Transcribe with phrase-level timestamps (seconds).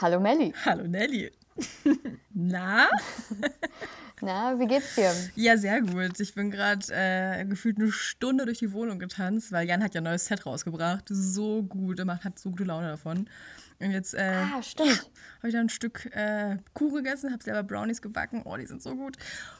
[0.00, 0.54] Hallo Melli.
[0.64, 1.32] Hallo Nelly.
[2.32, 2.88] Na?
[4.20, 5.12] Na, wie geht's dir?
[5.34, 6.20] Ja, sehr gut.
[6.20, 10.00] Ich bin gerade äh, gefühlt eine Stunde durch die Wohnung getanzt, weil Jan hat ja
[10.00, 11.06] ein neues Set rausgebracht.
[11.08, 13.28] So gut, er macht, hat so gute Laune davon.
[13.80, 18.00] Und jetzt äh, Ah, habe ich da ein Stück äh, Kuchen gegessen, habe selber Brownies
[18.00, 18.42] gebacken.
[18.44, 19.16] Oh, die sind so gut.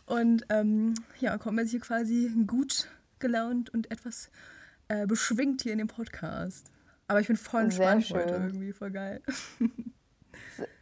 [0.07, 2.87] Und ähm, ja, kommt jetzt hier quasi gut
[3.19, 4.31] gelaunt und etwas
[4.87, 6.71] äh, beschwingt hier in dem Podcast.
[7.09, 9.21] Aber ich bin voll entspannt heute irgendwie, voll geil.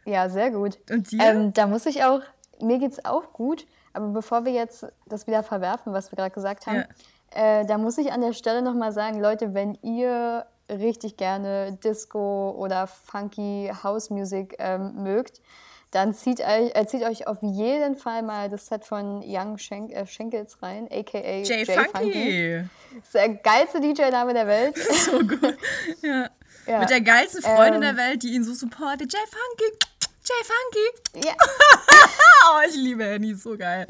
[0.05, 0.77] Ja, sehr gut.
[0.89, 1.19] Und dir?
[1.21, 2.21] Ähm, da muss ich auch,
[2.61, 6.67] mir geht's auch gut, aber bevor wir jetzt das wieder verwerfen, was wir gerade gesagt
[6.67, 6.85] haben,
[7.31, 12.51] äh, da muss ich an der Stelle nochmal sagen, Leute, wenn ihr richtig gerne Disco
[12.57, 15.41] oder funky House Music ähm, mögt,
[15.91, 19.91] dann zieht euch, äh, zieht euch auf jeden Fall mal das Set von Young Schenk,
[19.93, 22.65] äh, Schenkels rein, aka Jay Funky.
[22.95, 24.77] Das ist der geilste DJ-Name der Welt.
[24.93, 25.57] So gut.
[26.01, 26.29] Ja.
[26.67, 26.79] Ja.
[26.79, 27.95] Mit der geilsten Freundin Ähm.
[27.95, 29.11] der Welt, die ihn so supportet.
[29.11, 29.77] Jay Funky.
[30.27, 31.27] Jay Funky.
[31.27, 31.33] Ja,
[32.49, 33.87] Oh, ich liebe Henny, so geil.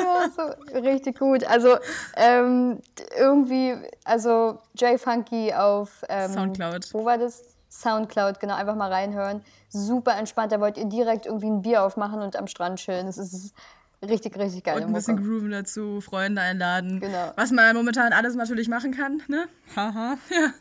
[0.00, 1.44] Ja, so richtig gut.
[1.44, 1.76] Also
[2.16, 2.80] ähm,
[3.16, 6.92] irgendwie, also Jay Funky auf ähm, Soundcloud.
[6.94, 7.42] Wo war das?
[7.70, 9.44] Soundcloud, genau, einfach mal reinhören.
[9.68, 10.52] Super entspannt.
[10.52, 13.06] Da wollt ihr direkt irgendwie ein Bier aufmachen und am Strand chillen.
[13.06, 13.52] Das ist
[14.00, 15.28] richtig, richtig geile Und ein bisschen Mucke.
[15.28, 17.00] Grooven dazu, Freunde einladen.
[17.00, 17.32] Genau.
[17.34, 19.48] Was man momentan alles natürlich machen kann, ne?
[19.74, 20.16] Haha.
[20.30, 20.52] Ja.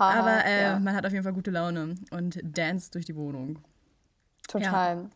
[0.00, 3.14] Haha, Aber äh, ja, man hat auf jeden Fall gute Laune und dance durch die
[3.16, 3.58] Wohnung.
[4.48, 5.10] total.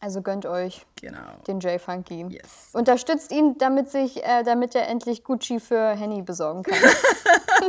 [0.00, 1.18] Also gönnt euch Genau.
[1.48, 2.24] den Jay Funky.
[2.28, 2.70] Yes.
[2.72, 6.78] Unterstützt ihn, damit, sich, äh, damit er endlich Gucci für Henny besorgen kann.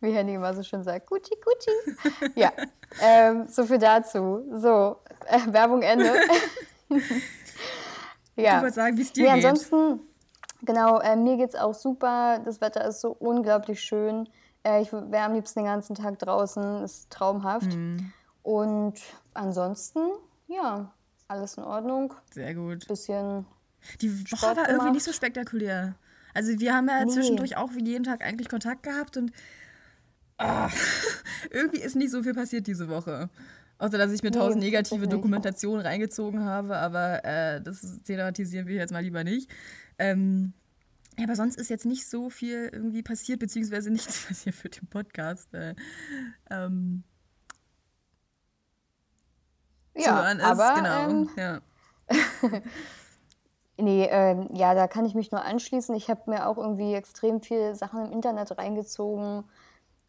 [0.00, 2.32] Wie Henny immer so schön sagt, Gucci, Gucci.
[2.34, 2.52] Ja,
[3.02, 4.42] ähm, so viel dazu.
[4.54, 6.14] So, äh, Werbung Ende.
[8.36, 8.56] ja.
[8.56, 9.44] Ich wollte sagen, wie es dir Nee, geht.
[9.44, 10.00] ansonsten,
[10.62, 12.40] genau, äh, mir geht's auch super.
[12.44, 14.28] Das Wetter ist so unglaublich schön.
[14.64, 16.82] Äh, ich wäre am liebsten den ganzen Tag draußen.
[16.82, 17.74] Ist traumhaft.
[17.74, 18.12] Mhm.
[18.42, 18.94] Und
[19.34, 20.00] ansonsten,
[20.48, 20.92] ja,
[21.28, 22.14] alles in Ordnung.
[22.32, 22.86] Sehr gut.
[22.88, 23.46] Bisschen
[24.00, 24.92] Die Woche Sport war irgendwie gemacht.
[24.94, 25.94] nicht so spektakulär.
[26.34, 27.10] Also wir haben ja Nee.
[27.12, 29.32] zwischendurch auch wie jeden Tag eigentlich Kontakt gehabt und
[30.38, 30.68] ah,
[31.50, 33.28] irgendwie ist nicht so viel passiert diese Woche.
[33.80, 35.08] Außer dass ich mir Nee, tausend negative tatsächlich.
[35.08, 39.50] Dokumentationen reingezogen habe, aber äh, das thematisieren wir jetzt mal lieber nicht.
[39.98, 40.52] Ähm,
[41.18, 44.86] ja, aber sonst ist jetzt nicht so viel irgendwie passiert, beziehungsweise nichts passiert für den
[44.88, 45.52] Podcast.
[45.54, 45.74] Äh,
[46.50, 47.04] ähm,
[49.96, 50.40] Ja, ist.
[50.42, 51.10] aber genau.
[51.10, 51.60] ähm, ja.
[53.82, 55.94] Nee, ähm, ja, da kann ich mich nur anschließen.
[55.94, 59.44] Ich habe mir auch irgendwie extrem viele Sachen im Internet reingezogen.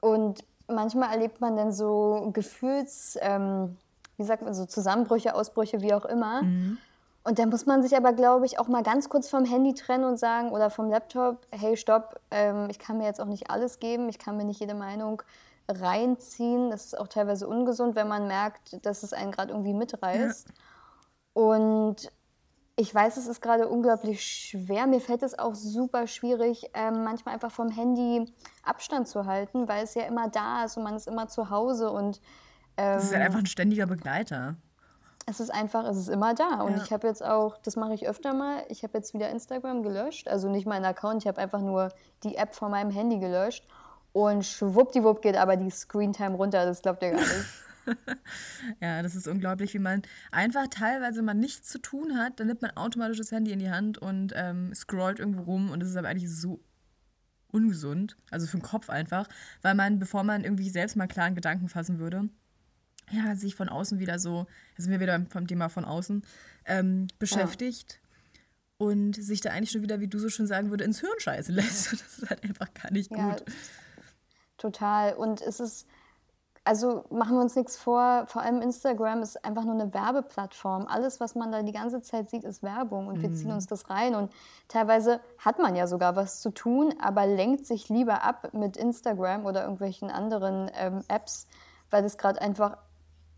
[0.01, 3.77] Und manchmal erlebt man dann so Gefühls, ähm,
[4.17, 6.41] wie sagt man, so Zusammenbrüche, Ausbrüche, wie auch immer.
[7.23, 10.05] Und da muss man sich aber, glaube ich, auch mal ganz kurz vom Handy trennen
[10.05, 13.79] und sagen oder vom Laptop, hey, stopp, ähm, ich kann mir jetzt auch nicht alles
[13.79, 15.21] geben, ich kann mir nicht jede Meinung
[15.67, 16.71] reinziehen.
[16.71, 20.47] Das ist auch teilweise ungesund, wenn man merkt, dass es einen gerade irgendwie mitreißt.
[21.33, 22.11] Und
[22.81, 24.87] ich weiß, es ist gerade unglaublich schwer.
[24.87, 28.33] Mir fällt es auch super schwierig, ähm, manchmal einfach vom Handy
[28.63, 31.91] Abstand zu halten, weil es ja immer da ist und man ist immer zu Hause
[31.91, 32.19] und
[32.75, 34.55] Das ist halt einfach ein ständiger Begleiter.
[35.27, 36.61] es ist einfach, es ist immer da.
[36.61, 36.83] Und Ja.
[36.83, 40.27] ich habe jetzt auch, das mache ich öfter mal, ich habe jetzt wieder Instagram gelöscht.
[40.27, 41.89] Also nicht meinen Account, ich habe einfach nur
[42.23, 43.63] die App von meinem Handy gelöscht.
[44.13, 47.29] Und schwuppdiwupp geht aber die Screentime runter, das glaubt ihr gar nicht.
[48.81, 52.61] Ja, das ist unglaublich, wie man einfach teilweise mal nichts zu tun hat, dann nimmt
[52.61, 55.95] man automatisch das Handy in die Hand und ähm, scrollt irgendwo rum und das ist
[55.95, 56.63] aber eigentlich so
[57.51, 59.27] ungesund, also für den Kopf einfach,
[59.61, 62.29] weil man, bevor man irgendwie selbst mal klaren Gedanken fassen würde,
[63.11, 64.47] ja, sich von außen wieder so,
[64.77, 66.23] da sind wir wieder beim Thema von außen,
[66.65, 67.99] ähm, beschäftigt
[68.77, 71.53] und sich da eigentlich schon wieder, wie du so schon sagen würde, ins Hirn scheißen
[71.53, 71.91] lässt.
[71.91, 73.43] Das ist halt einfach gar nicht Ja, gut.
[74.57, 75.13] total.
[75.15, 75.87] Und es ist,
[76.63, 80.85] also machen wir uns nichts vor, vor allem Instagram ist einfach nur eine Werbeplattform.
[80.87, 83.89] Alles, was man da die ganze Zeit sieht, ist Werbung und wir ziehen uns das
[83.89, 84.13] rein.
[84.13, 84.31] Und
[84.67, 89.45] teilweise hat man ja sogar was zu tun, aber lenkt sich lieber ab mit Instagram
[89.45, 91.47] oder irgendwelchen anderen ähm, Apps,
[91.89, 92.77] weil das gerade einfach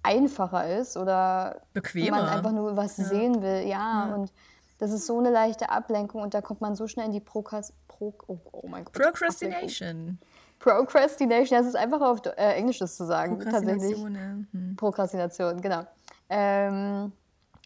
[0.03, 2.18] einfacher ist oder Bequemer.
[2.18, 3.65] man einfach nur was sehen will.
[3.65, 4.33] Ja, und
[4.80, 7.71] das ist so eine leichte Ablenkung und da kommt man so schnell in die Prokas
[7.88, 8.92] Pro oh, oh Gott.
[9.47, 10.19] Ablenkung.
[10.63, 11.60] Procrastination.
[11.60, 13.95] Das ist einfach auf äh, Englisch das zu sagen, tatsächlich.
[13.95, 14.60] Prokrastination, ja.
[14.60, 14.75] Hm.
[14.77, 15.83] Prokrastination, genau.
[16.30, 17.12] Ähm,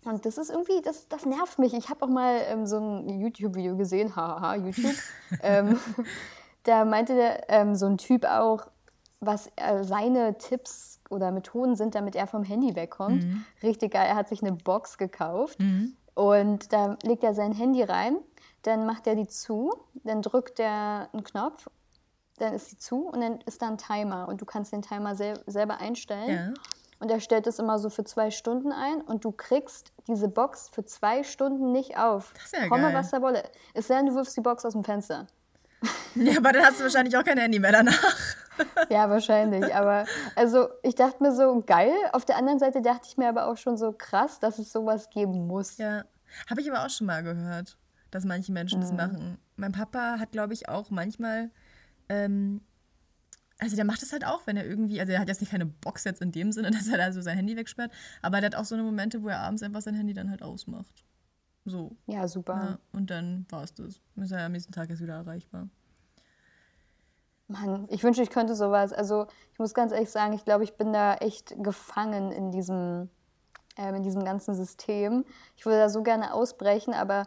[0.03, 1.73] und das ist irgendwie, das, das nervt mich.
[1.73, 4.95] Ich habe auch mal ähm, so ein YouTube-Video gesehen, haha, YouTube.
[5.43, 5.79] ähm,
[6.63, 8.65] da meinte der, ähm, so ein Typ auch,
[9.19, 13.25] was äh, seine Tipps oder Methoden sind, damit er vom Handy wegkommt.
[13.63, 15.57] Richtig geil, er hat sich eine Box gekauft
[16.13, 18.17] und da legt er sein Handy rein,
[18.63, 19.73] dann macht er die zu,
[20.03, 21.69] dann drückt er einen Knopf,
[22.37, 25.15] dann ist sie zu und dann ist da ein Timer und du kannst den Timer
[25.15, 26.29] sel selber einstellen.
[26.29, 26.53] Ja.
[26.99, 30.69] und er stellt es immer so für zwei Stunden ein und du kriegst diese Box
[30.69, 32.33] für zwei Stunden nicht auf.
[32.35, 32.93] Das ist ja Komme, geil.
[32.95, 33.43] was da wolle.
[33.73, 35.27] Es sei denn, du wirfst die Box aus dem Fenster.
[36.15, 38.15] Ja, aber dann hast du wahrscheinlich auch kein Handy mehr danach.
[38.89, 39.75] Ja, wahrscheinlich.
[39.75, 40.05] Aber
[40.35, 41.93] also ich dachte mir so, geil.
[42.11, 45.11] Auf der anderen Seite dachte ich mir aber auch schon so krass, dass es sowas
[45.11, 45.77] geben muss.
[45.77, 46.05] Ja,
[46.49, 47.77] habe ich aber auch schon mal gehört,
[48.09, 49.37] dass manche Menschen das machen.
[49.57, 51.51] Mein Papa hat, glaube ich, auch manchmal,
[52.09, 52.61] ähm,
[53.59, 55.65] also der macht das halt auch, wenn er irgendwie, also er hat jetzt nicht keine
[55.65, 58.55] Box jetzt in dem Sinne, dass er da so sein Handy wegsperrt, aber der hat
[58.55, 61.03] auch so eine Momente, wo er abends einfach sein Handy dann halt ausmacht.
[61.65, 61.95] So.
[62.05, 62.53] Ja, super.
[62.53, 63.99] Ja, und dann war es das.
[64.15, 65.67] Ist er am nächsten Tag erst wieder erreichbar.
[67.49, 68.93] Mann, ich wünschte, ich könnte sowas.
[68.93, 73.09] Also ich muss ganz ehrlich sagen, ich glaube, ich bin da echt gefangen in diesem,
[73.77, 75.25] ähm, in diesem ganzen System.
[75.55, 77.23] Ich würde da so gerne ausbrechen, aber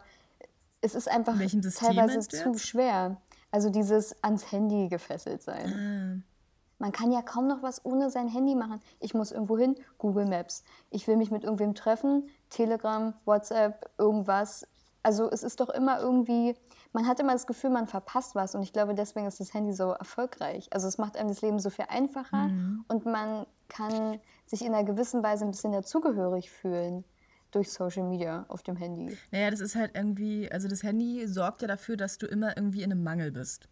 [0.81, 2.67] es ist einfach teilweise zu jetzt?
[2.67, 3.17] schwer.
[3.51, 6.23] Also dieses ans Handy gefesselt sein.
[6.25, 6.31] Ah.
[6.79, 8.81] Man kann ja kaum noch was ohne sein Handy machen.
[8.99, 10.63] Ich muss irgendwo hin, Google Maps.
[10.89, 14.67] Ich will mich mit irgendwem treffen, Telegram, WhatsApp, irgendwas.
[15.03, 16.55] Also es ist doch immer irgendwie,
[16.91, 18.55] man hat immer das Gefühl, man verpasst was.
[18.55, 20.69] Und ich glaube, deswegen ist das Handy so erfolgreich.
[20.71, 22.49] Also es macht einem das Leben so viel einfacher
[22.87, 27.03] und man kann sich in einer gewissen Weise ein bisschen dazugehörig fühlen
[27.51, 29.17] durch Social Media auf dem Handy.
[29.31, 32.83] Naja, das ist halt irgendwie, also das Handy sorgt ja dafür, dass du immer irgendwie
[32.83, 33.67] in einem Mangel bist.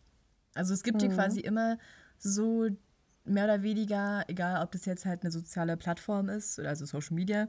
[0.53, 1.77] Also es gibt dir quasi immer
[2.17, 2.67] so
[3.25, 7.15] mehr oder weniger, egal ob das jetzt halt eine soziale Plattform ist, oder also Social
[7.15, 7.47] Media,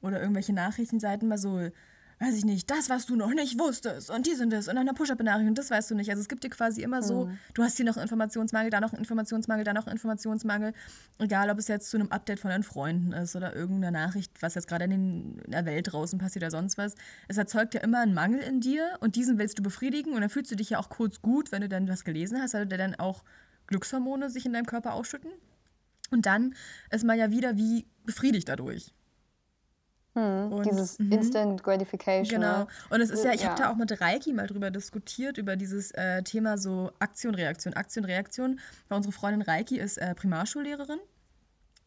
[0.00, 1.70] oder irgendwelche Nachrichtenseiten, mal so,
[2.20, 4.92] weiß ich nicht, das, was du noch nicht wusstest, und dies und das, und eine
[4.92, 6.10] Push-Up-Benachrichtigung, das weißt du nicht.
[6.10, 8.92] Also es gibt dir quasi immer so, du hast hier noch einen Informationsmangel, da noch
[8.92, 10.74] einen Informationsmangel, da noch einen Informationsmangel.
[11.18, 14.54] Egal, ob es jetzt zu einem Update von deinen Freunden ist oder irgendeine Nachricht, was
[14.54, 16.94] jetzt gerade in, den, in der Welt draußen passiert oder sonst was.
[17.28, 20.28] Es erzeugt ja immer einen Mangel in dir und diesen willst du befriedigen und dann
[20.30, 22.76] fühlst du dich ja auch kurz gut, wenn du dann was gelesen hast, weil dir
[22.76, 23.24] dann auch
[23.66, 25.30] Glückshormone sich in deinem Körper ausschütten.
[26.10, 26.54] Und dann
[26.90, 28.92] ist man ja wieder wie befriedigt dadurch.
[30.14, 31.12] Und- Dieses mhm.
[31.12, 32.40] Instant Gratification.
[32.40, 32.58] Genau.
[32.60, 32.66] Ne?
[32.90, 33.50] Und es ist ja, ich Ja.
[33.50, 37.74] habe da auch mit Reiki mal drüber diskutiert, über dieses äh, Thema so Aktion, Reaktion,
[37.74, 38.58] Aktion, Reaktion.
[38.88, 40.98] Weil unsere Freundin Reiki ist äh, Primarschullehrerin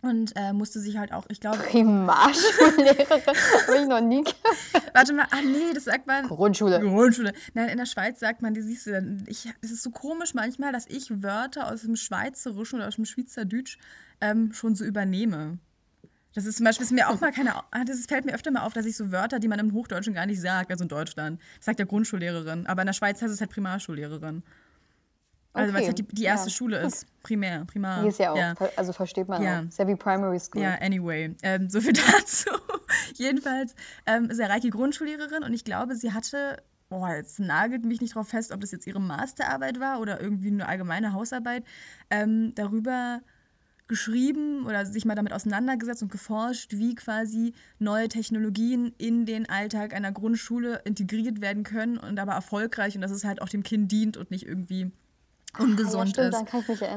[0.02, 3.10] und äh, musste sich halt auch, ich glaube, Primarschullehrerin
[3.68, 4.94] habe ich noch nie gehört.
[4.94, 6.28] warte mal, ah nee, das sagt man.
[6.28, 6.80] Grundschule.
[6.80, 7.34] Grundschule.
[7.54, 10.34] Nein, in der Schweiz sagt man, die siehst du dann, ich, es ist so komisch
[10.34, 13.78] manchmal, dass ich Wörter aus dem Schweizerischen oder aus dem Schweizerdeutsch
[14.22, 15.58] ähm, schon so übernehme.
[16.34, 18.62] Das ist zum Beispiel ist mir auch mal keine, ah, das fällt mir öfter mal
[18.64, 21.40] auf, dass ich so Wörter, die man im Hochdeutschen gar nicht sagt, also in Deutschland,
[21.58, 24.44] das sagt ja Grundschullehrerin, aber in der Schweiz heißt es halt Primarschullehrerin.
[25.56, 26.56] Also weil es Okay, halt die, die erste ja.
[26.56, 27.06] Schule ist.
[27.22, 28.00] Primär, Primar.
[28.02, 29.60] Hier ist ja auch, ver- also versteht man Ja.
[29.60, 29.64] auch.
[29.66, 30.64] Ist ja wie Primary School.
[30.64, 32.50] Ja, anyway, ähm, so viel dazu.
[33.16, 33.76] Jedenfalls
[34.08, 36.58] ähm, ist ja Reiki Grundschullehrerin und ich glaube, sie hatte,
[36.90, 40.48] boah, jetzt nagelt mich nicht drauf fest, ob das jetzt ihre Masterarbeit war oder irgendwie
[40.48, 41.64] eine allgemeine Hausarbeit,
[42.10, 43.22] ähm, darüber
[43.88, 49.94] geschrieben oder sich mal damit auseinandergesetzt und geforscht, wie quasi neue Technologien in den Alltag
[49.94, 53.92] einer Grundschule integriert werden können und aber erfolgreich und dass es halt auch dem Kind
[53.92, 54.92] dient und nicht irgendwie
[55.60, 56.40] ungesund ja, stimmt, ist.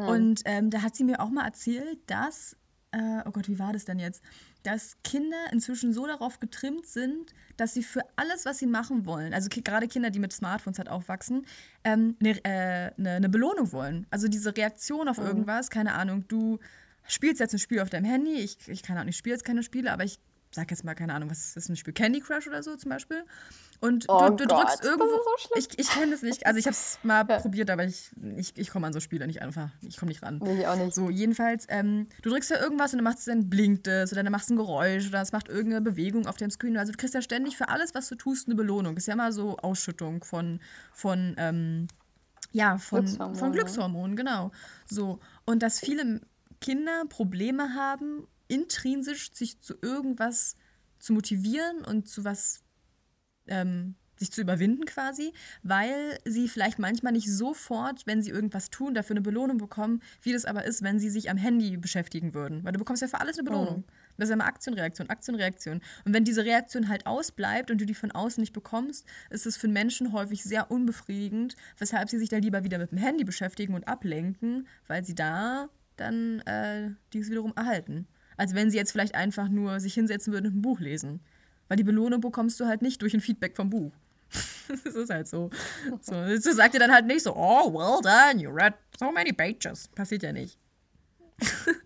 [0.08, 2.56] Und ähm, da hat sie mir auch mal erzählt, dass,
[2.92, 4.22] äh, oh Gott, wie war das denn jetzt?
[4.62, 9.34] Dass Kinder inzwischen so darauf getrimmt sind, dass sie für alles, was sie machen wollen,
[9.34, 11.46] also gerade Kinder, die mit Smartphones halt aufwachsen,
[11.82, 14.06] eine ähm, äh, ne, ne Belohnung wollen.
[14.10, 16.58] Also diese Reaktion auf irgendwas, keine Ahnung, du
[17.06, 19.62] spielst jetzt ein Spiel auf deinem Handy, ich, ich keine Ahnung, ich spiele jetzt keine
[19.62, 20.18] Spiele, aber ich
[20.50, 21.92] sag jetzt mal, keine Ahnung, was ist ein Spiel?
[21.92, 23.24] Candy Crush oder so zum Beispiel.
[23.80, 25.04] Und Oh du, du drückst irgendwo.
[25.06, 26.46] so ich ich kenne das nicht.
[26.46, 27.38] Also ich habe es mal Ja.
[27.38, 29.70] probiert, aber ich, ich, ich komme an so Spiele nicht einfach.
[29.82, 30.40] Ich komme nicht ran.
[30.40, 30.94] Will ich auch nicht.
[30.94, 34.32] So, jedenfalls, ähm, du drückst ja irgendwas und dann es dann blinkt es oder dann
[34.32, 36.76] machst du ein Geräusch oder es macht irgendeine Bewegung auf dem Screen.
[36.76, 38.94] Also du kriegst ja ständig für alles, was du tust, eine Belohnung.
[38.94, 40.60] Das ist ja immer so Ausschüttung von,
[40.92, 41.88] von ähm,
[42.52, 43.38] ja, von Glückshormone.
[43.38, 44.50] von Glückshormonen, genau.
[44.88, 45.20] So.
[45.44, 46.20] Und dass viele
[46.60, 50.56] Kinder Probleme haben, intrinsisch sich zu irgendwas
[50.98, 52.60] zu motivieren und zu was
[53.48, 58.94] ähm, sich zu überwinden quasi, weil sie vielleicht manchmal nicht sofort, wenn sie irgendwas tun,
[58.94, 62.64] dafür eine Belohnung bekommen, wie das aber ist, wenn sie sich am Handy beschäftigen würden.
[62.64, 63.84] Weil du bekommst ja für alles eine Belohnung.
[64.16, 65.82] Das ist ja immer Aktion, Reaktion, Aktion, Reaktion.
[66.04, 69.58] Und wenn diese Reaktion halt ausbleibt und du die von außen nicht bekommst, ist es
[69.58, 73.74] für Menschen häufig sehr unbefriedigend, weshalb sie sich dann lieber wieder mit dem Handy beschäftigen
[73.74, 78.06] und ablenken, weil sie da dann äh, dies wiederum erhalten.
[78.38, 81.20] Als wenn sie jetzt vielleicht einfach nur sich hinsetzen würden und ein Buch lesen.
[81.68, 83.92] Weil die Belohnung bekommst du halt nicht durch ein Feedback vom Buch.
[84.84, 85.50] das ist halt so.
[86.00, 86.12] so.
[86.12, 89.88] Das sagt dir dann halt nicht so, oh, well done, you read so many pages.
[89.88, 90.58] Passiert ja nicht.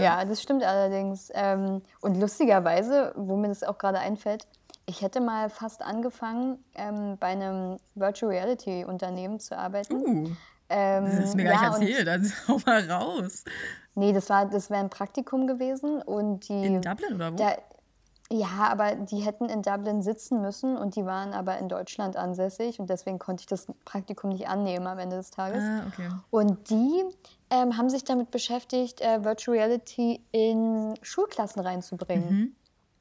[0.00, 1.30] Ja, das stimmt allerdings.
[1.34, 4.46] Ähm, und lustigerweise, wo mir das auch gerade einfällt,
[4.86, 9.94] ich hätte mal fast angefangen, ähm, bei einem Virtual Reality Unternehmen zu arbeiten.
[9.94, 10.30] Uh,
[10.74, 12.08] Ähm, das du mir gar ja, nicht erzählt.
[12.08, 13.44] Also hau mal raus.
[13.94, 16.64] Nee, das war, das wäre ein Praktikum gewesen und die.
[16.64, 17.36] In Dublin oder wo?
[17.36, 17.56] Da,
[18.32, 22.80] ja, aber die hätten in Dublin sitzen müssen und die waren aber in Deutschland ansässig
[22.80, 25.62] und deswegen konnte ich das Praktikum nicht annehmen am Ende des Tages.
[25.62, 26.08] Ah, okay.
[26.30, 27.04] Und die
[27.50, 32.30] ähm, haben sich damit beschäftigt, äh, Virtual Reality in Schulklassen reinzubringen.
[32.30, 32.56] Mhm.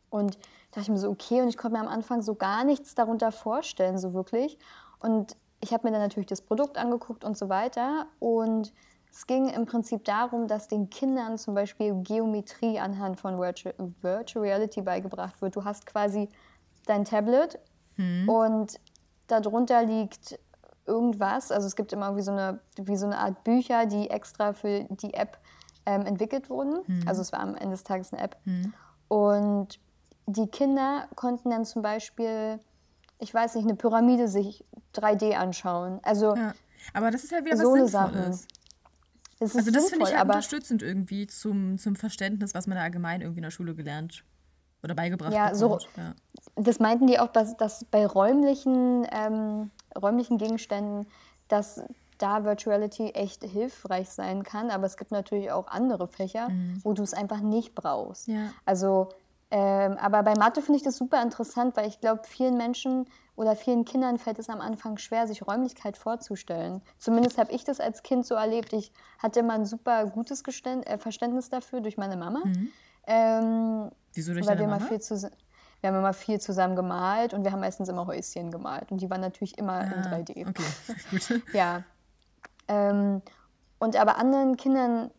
[0.09, 0.41] Und da
[0.79, 3.31] dachte ich mir so, okay, und ich konnte mir am Anfang so gar nichts darunter
[3.31, 4.57] vorstellen, so wirklich.
[4.99, 8.07] Und ich habe mir dann natürlich das Produkt angeguckt und so weiter.
[8.19, 8.73] Und
[9.11, 14.45] es ging im Prinzip darum, dass den Kindern zum Beispiel Geometrie anhand von Virtual, Virtual
[14.45, 15.55] Reality beigebracht wird.
[15.55, 16.29] Du hast quasi
[16.85, 17.59] dein Tablet
[18.27, 18.79] und
[19.27, 20.39] darunter liegt
[20.87, 21.51] irgendwas.
[21.51, 24.85] Also es gibt immer wie so eine, wie so eine Art Bücher, die extra für
[24.89, 25.37] die App
[25.85, 26.81] ähm, entwickelt wurden.
[27.05, 28.37] Also es war am Ende des Tages eine App.
[29.07, 29.79] Und
[30.25, 32.59] die Kinder konnten dann zum Beispiel,
[33.19, 34.63] ich weiß nicht, eine Pyramide sich
[34.95, 35.99] 3D anschauen.
[36.03, 36.53] Also Ja.
[36.93, 38.13] Aber das ist ja wieder so eine was Sache.
[38.13, 38.47] Sinnvolles.
[39.41, 42.83] Es ist Also das finde ich halt unterstützend irgendwie zum, zum Verständnis, was man da
[42.83, 44.23] allgemein irgendwie in der Schule gelernt
[44.83, 45.89] oder beigebracht Ja, so- bekommt.
[45.97, 46.13] Ja.
[46.55, 51.07] das meinten die auch, dass, dass bei räumlichen, ähm, räumlichen Gegenständen,
[51.47, 51.81] dass
[52.19, 54.69] da Virtuality echt hilfreich sein kann.
[54.69, 56.49] Aber es gibt natürlich auch andere Fächer,
[56.83, 58.27] wo du es einfach nicht brauchst.
[58.27, 58.35] Mhm.
[58.35, 58.53] Ja.
[58.65, 59.09] Also,
[59.49, 63.55] ähm, aber bei Mathe finde ich das super interessant, weil ich glaube, vielen Menschen oder
[63.55, 66.81] vielen Kindern fällt es am Anfang schwer, sich Räumlichkeit vorzustellen.
[66.97, 68.73] Zumindest habe ich das als Kind so erlebt.
[68.73, 72.41] Ich hatte immer ein super gutes Geständ äh, Verständnis dafür durch meine Mama.
[73.07, 74.35] Ähm, Wieso Mhm.
[74.35, 74.85] durch weil deine wir Mama?
[74.85, 74.99] viel
[75.81, 79.09] wir haben immer viel zusammen gemalt und wir haben meistens immer Häuschen gemalt und die
[79.09, 80.47] waren natürlich immer in Ah, 3D.
[80.47, 80.63] Okay,
[81.09, 81.41] gut.
[81.53, 81.83] Ja.
[82.67, 83.23] Ähm,
[83.79, 85.09] und aber anderen Kindern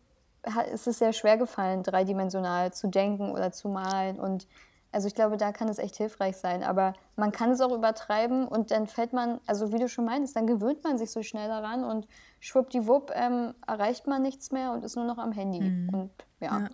[0.73, 4.19] ist es sehr schwer gefallen, dreidimensional zu denken oder zu malen.
[4.19, 4.47] Und
[4.93, 6.63] also ich glaube, da kann es echt hilfreich sein.
[6.63, 10.35] Aber man kann es auch übertreiben und dann fällt man, also wie du schon meinst,
[10.35, 12.07] dann gewöhnt man sich so schnell daran und
[12.39, 16.69] schwuppdiwupp ähm, erreicht man nichts mehr und ist nur noch am Handy und ja, Ja.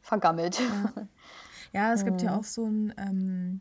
[0.00, 0.60] vergammelt.
[1.72, 2.38] Ja, es gibt ja Mhm.
[2.38, 3.60] auch so ein, ähm,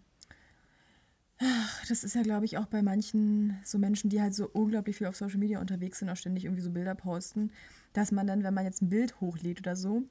[1.39, 4.97] ach, das ist ja, glaube ich, auch bei manchen so Menschen, die halt so unglaublich
[4.97, 7.51] viel auf Social Media unterwegs sind, auch ständig irgendwie so Bilder posten,
[7.93, 10.03] dass man dann, wenn man jetzt ein Bild hochlädt oder so,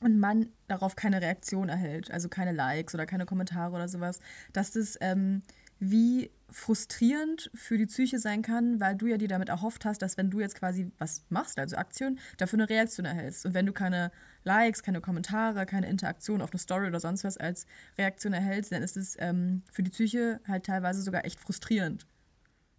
[0.00, 4.20] und man darauf keine Reaktion erhält, also keine Likes oder keine Kommentare oder sowas,
[4.52, 5.42] dass das ähm,
[5.78, 10.16] wie frustrierend für die Psyche sein kann, weil du ja dir damit erhofft hast, dass
[10.16, 13.44] wenn du jetzt quasi was machst, also Aktion, dafür eine Reaktion erhältst.
[13.44, 14.12] Und wenn du keine
[14.44, 17.66] Likes, keine Kommentare, keine Interaktion auf eine Story oder sonst was als
[17.98, 22.06] Reaktion erhältst, dann ist es ähm, für die Psyche halt teilweise sogar echt frustrierend.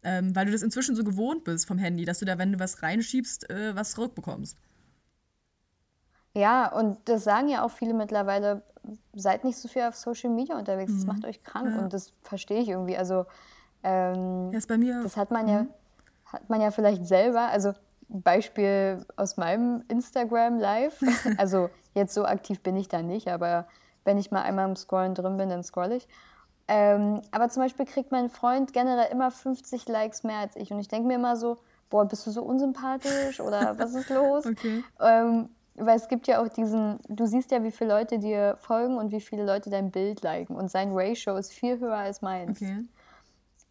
[0.03, 2.59] Ähm, weil du das inzwischen so gewohnt bist vom Handy, dass du da, wenn du
[2.59, 4.57] was reinschiebst, äh, was zurückbekommst.
[6.35, 8.61] Ja, und das sagen ja auch viele mittlerweile,
[9.13, 11.81] seid nicht so viel auf Social Media unterwegs, das macht euch krank Ja.
[11.81, 12.97] und das verstehe ich irgendwie.
[12.97, 13.25] Also
[13.83, 15.01] ähm, ist bei mir.
[15.01, 15.65] das hat man ja,
[16.25, 17.73] hat man ja vielleicht selber, also
[18.09, 20.99] Beispiel aus meinem Instagram Live,
[21.37, 23.65] also jetzt so aktiv bin ich da nicht, aber
[24.03, 26.07] wenn ich mal einmal im Scrollen drin bin, dann scroll ich.
[26.67, 30.79] Ähm, aber zum Beispiel kriegt mein Freund generell immer 50 Likes mehr als ich und
[30.79, 31.57] ich denke mir immer so,
[31.89, 34.45] boah, bist du so unsympathisch oder was ist los?
[34.49, 34.83] Okay.
[34.99, 38.97] Ähm, weil es gibt ja auch diesen, du siehst ja, wie viele Leute dir folgen
[38.97, 40.55] und wie viele Leute dein Bild liken.
[40.55, 42.61] Und sein Ratio ist viel höher als meins.
[42.61, 42.85] Okay.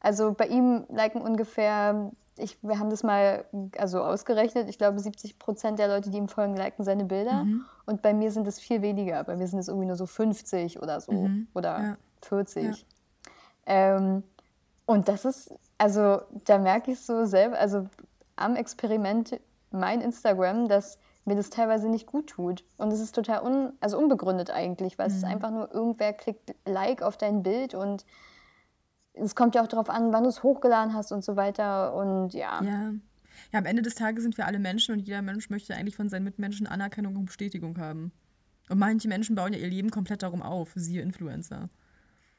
[0.01, 3.45] Also bei ihm liken ungefähr, ich, wir haben das mal
[3.79, 7.45] also ausgerechnet, ich glaube 70 Prozent der Leute, die ihm folgen, liken seine Bilder.
[7.45, 7.65] Mhm.
[7.87, 9.25] Und bei mir sind es viel weniger.
[9.25, 11.49] Bei mir sind es irgendwie nur so 50 oder so Mhm.
[11.55, 11.97] oder Ja.
[12.23, 12.87] 40.
[13.67, 14.23] Ähm,
[14.87, 17.87] und das ist, also da merke ich so selber, also
[18.37, 22.65] am Experiment mein Instagram, dass mir das teilweise nicht gut tut.
[22.77, 25.19] Und es ist total un, also unbegründet eigentlich, weil es Mhm.
[25.19, 28.05] ist einfach nur irgendwer klickt Like auf dein Bild und
[29.15, 31.95] es kommt ja auch darauf an, wann du es hochgeladen hast und so weiter.
[31.95, 32.93] Und ja, Ja.
[33.53, 36.09] Ja, am Ende des Tages sind wir alle Menschen und jeder Mensch möchte eigentlich von
[36.09, 38.13] seinen Mitmenschen Anerkennung und Bestätigung haben.
[38.69, 41.69] Und manche Menschen bauen ja ihr Leben komplett darum auf, siehe Influencer.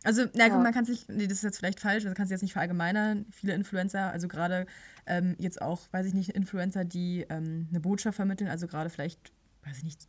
[0.03, 0.63] Also, na gut, Ja.
[0.63, 3.25] man kann sich, nee, das ist jetzt vielleicht falsch, das kannst du jetzt nicht verallgemeinern.
[3.31, 4.67] Viele Influencer, also gerade
[5.07, 9.31] ähm, jetzt auch, weiß ich nicht, Influencer, die ähm, eine Botschaft vermitteln, also gerade vielleicht,
[9.63, 10.07] weiß ich nicht,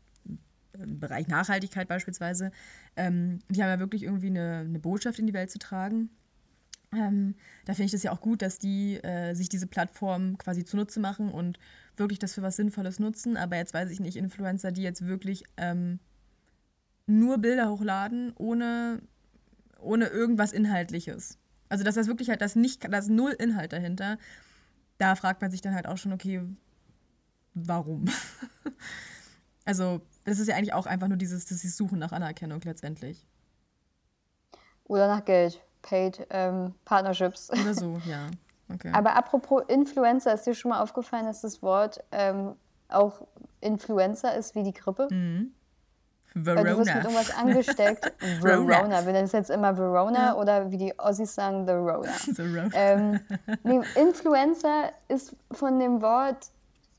[0.74, 2.50] im Bereich Nachhaltigkeit beispielsweise,
[2.96, 6.10] ähm, die haben ja wirklich irgendwie eine, eine Botschaft in die Welt zu tragen.
[6.92, 10.64] Ähm, da finde ich das ja auch gut, dass die äh, sich diese Plattform quasi
[10.64, 11.58] zunutze machen und
[11.96, 13.36] wirklich das für was Sinnvolles nutzen.
[13.36, 15.98] Aber jetzt weiß ich nicht, Influencer, die jetzt wirklich ähm,
[17.06, 19.00] nur Bilder hochladen, ohne,
[19.80, 21.38] ohne irgendwas Inhaltliches.
[21.68, 24.18] Also, dass das wirklich halt, das nicht, das null Inhalt dahinter.
[24.98, 26.42] Da fragt man sich dann halt auch schon, okay,
[27.54, 28.06] warum?
[29.64, 33.26] also, das ist ja eigentlich auch einfach nur dieses, dieses Suchen nach Anerkennung letztendlich.
[34.84, 37.50] oder nach Geld, Paid ähm, Partnerships.
[37.52, 38.28] Oder so, ja.
[38.72, 38.90] Okay.
[38.92, 42.56] Aber apropos Influencer, ist dir schon mal aufgefallen, dass das Wort ähm,
[42.88, 43.26] auch
[43.60, 45.08] Influencer ist wie die Grippe.
[45.10, 45.52] Mhm.
[46.38, 47.02] Weil du wirst mit Verona.
[47.02, 48.12] irgendwas angesteckt.
[48.42, 48.68] Verona.
[48.68, 49.06] Verona.
[49.06, 50.34] Wir nennen es jetzt immer Verona Ja.
[50.36, 52.12] oder wie die Aussies sagen, The Rona.
[52.36, 53.20] So ro- ähm,
[53.64, 56.50] nee, Influencer ist von dem Wort,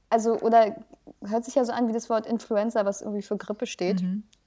[0.10, 0.75] also, oder
[1.25, 4.03] hört sich ja so an wie das Wort Influenza, was irgendwie für Grippe steht.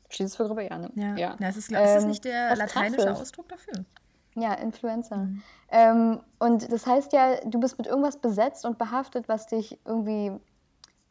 [0.08, 0.64] Steht es für Grippe?
[0.64, 0.90] Ja, ne?
[0.94, 1.02] Mhm.
[1.02, 1.16] Ja.
[1.16, 1.36] ja.
[1.38, 3.12] Na, ist, ist das Ähm, nicht der was lateinische.
[3.12, 3.84] Ausdruck dafür?
[4.34, 5.16] Ja, Influencer.
[5.18, 5.42] Mhm.
[5.70, 10.32] Ähm, und das heißt ja, du bist mit irgendwas besetzt und behaftet, was dich irgendwie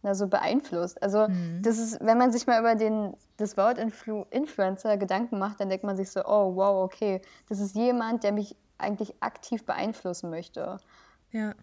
[0.01, 1.01] na, so beeinflusst.
[1.03, 1.61] Also Mhm.
[1.61, 5.69] das ist, wenn man sich mal über den, das Wort Influ Influencer Gedanken macht, dann
[5.69, 10.29] denkt man sich so, oh wow, okay, das ist jemand, der mich eigentlich aktiv beeinflussen
[10.29, 10.77] möchte.
[11.31, 11.53] Ja.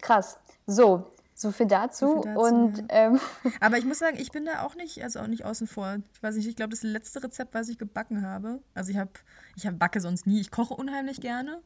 [0.00, 0.38] Krass.
[0.66, 2.06] So, so viel dazu.
[2.06, 2.84] So viel dazu, und ja.
[2.90, 3.20] ähm,
[3.60, 5.96] Aber ich muss sagen, ich bin da auch nicht, also auch nicht außen vor.
[6.14, 8.60] Ich weiß nicht, ich glaube, das letzte Rezept, was ich gebacken habe.
[8.74, 9.10] Also ich habe,
[9.56, 10.40] ich hab, backe sonst nie.
[10.40, 11.62] Ich koche unheimlich gerne.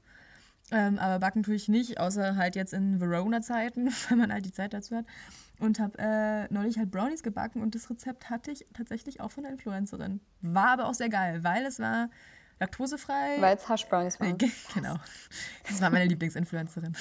[0.72, 4.52] Ähm, aber backen tue ich nicht, außer halt jetzt in Verona-Zeiten, wenn man halt die
[4.52, 5.06] Zeit dazu hat.
[5.58, 9.44] Und habe äh, neulich halt Brownies gebacken und das Rezept hatte ich tatsächlich auch von
[9.44, 10.20] der Influencerin.
[10.42, 12.10] War aber auch sehr geil, weil es war
[12.60, 13.36] laktosefrei.
[13.40, 14.36] weil es Haschbrownies waren.
[14.38, 14.96] ge- Genau.
[15.68, 16.94] Das war meine Lieblingsinfluencerin.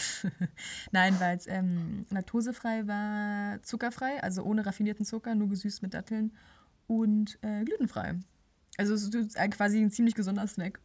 [0.92, 6.34] Nein, weil es ähm, laktosefrei war, zuckerfrei, also ohne raffinierten Zucker, nur gesüßt mit Datteln
[6.88, 8.16] und äh, glutenfrei.
[8.78, 10.80] Also es ist quasi ein ziemlich gesunder Snack.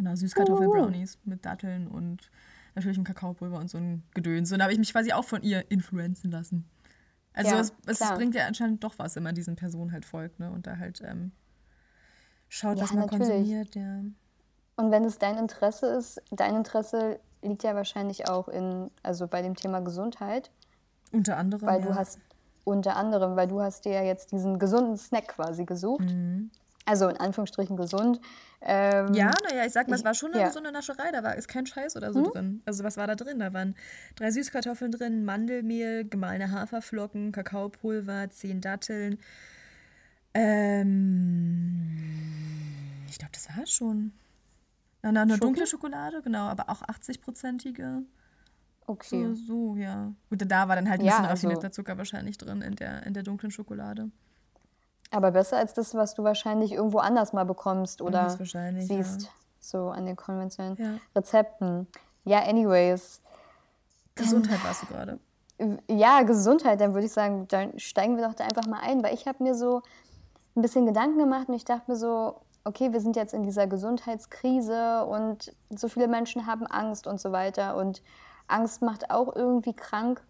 [0.00, 2.30] Genau, Süßkartoffel-Brownies mit Datteln und
[2.74, 4.50] natürlich ein Kakaopulver und so ein Gedöns.
[4.50, 6.64] Und da habe ich mich quasi auch von ihr influenzen lassen.
[7.34, 10.40] Also Ja, es, es bringt ja anscheinend doch was, wenn man diesen Personen halt folgt,
[10.40, 10.50] ne?
[10.50, 11.32] Und da halt ähm,
[12.48, 13.28] schaut, Ja, was man natürlich.
[13.28, 14.00] konsumiert, ja.
[14.76, 19.42] Und wenn es dein Interesse ist, dein Interesse liegt ja wahrscheinlich auch in, also bei
[19.42, 20.50] dem Thema Gesundheit,
[21.12, 21.68] Unter anderem.
[21.68, 22.18] weil du hast
[22.64, 26.08] unter anderem, weil du hast dir ja jetzt diesen gesunden Snack quasi gesucht.
[26.08, 26.50] Mhm.
[26.90, 28.20] Also in Anführungsstrichen gesund.
[28.62, 30.46] Ähm, Ja, naja, ich sag mal, es war schon eine ja.
[30.46, 30.50] Hm?
[30.50, 31.12] gesunde Nascherei.
[31.12, 32.62] Da war ist kein Scheiß oder so drin.
[32.66, 33.38] Also, was war da drin?
[33.38, 33.76] Da waren
[34.16, 39.18] drei Süßkartoffeln drin, Mandelmehl, gemahlene Haferflocken, Kakaopulver, zehn Datteln.
[40.34, 41.86] Ähm,
[43.08, 44.12] ich glaube, das war schon.
[45.02, 45.40] Na, na, eine Schoki?
[45.40, 48.02] dunkle Schokolade, genau, aber auch 80-prozentige.
[48.86, 49.28] Okay.
[49.28, 50.12] So, so, ja.
[50.28, 53.06] Gut, da war dann halt ein Ja, bisschen also- raffinierter Zucker wahrscheinlich drin in der,
[53.06, 54.10] in der dunklen Schokolade.
[55.10, 58.96] Aber besser als das, was du wahrscheinlich irgendwo anders mal bekommst oder Höchstwahrscheinlich, ja.
[58.96, 59.30] siehst.
[59.60, 60.98] So an den konventionellen Ja.
[61.14, 61.86] Rezepten.
[62.24, 63.20] Ja, anyways.
[64.14, 65.18] Gesundheit warst du gerade.
[65.88, 69.12] Ja, Gesundheit, dann würde ich sagen, dann steigen wir doch da einfach mal ein, weil
[69.12, 69.82] ich habe mir so
[70.56, 73.66] ein bisschen Gedanken gemacht und ich dachte mir so, okay, wir sind jetzt in dieser
[73.66, 78.02] Gesundheitskrise und so viele Menschen haben Angst und so weiter und
[78.48, 80.22] Angst macht auch irgendwie krank.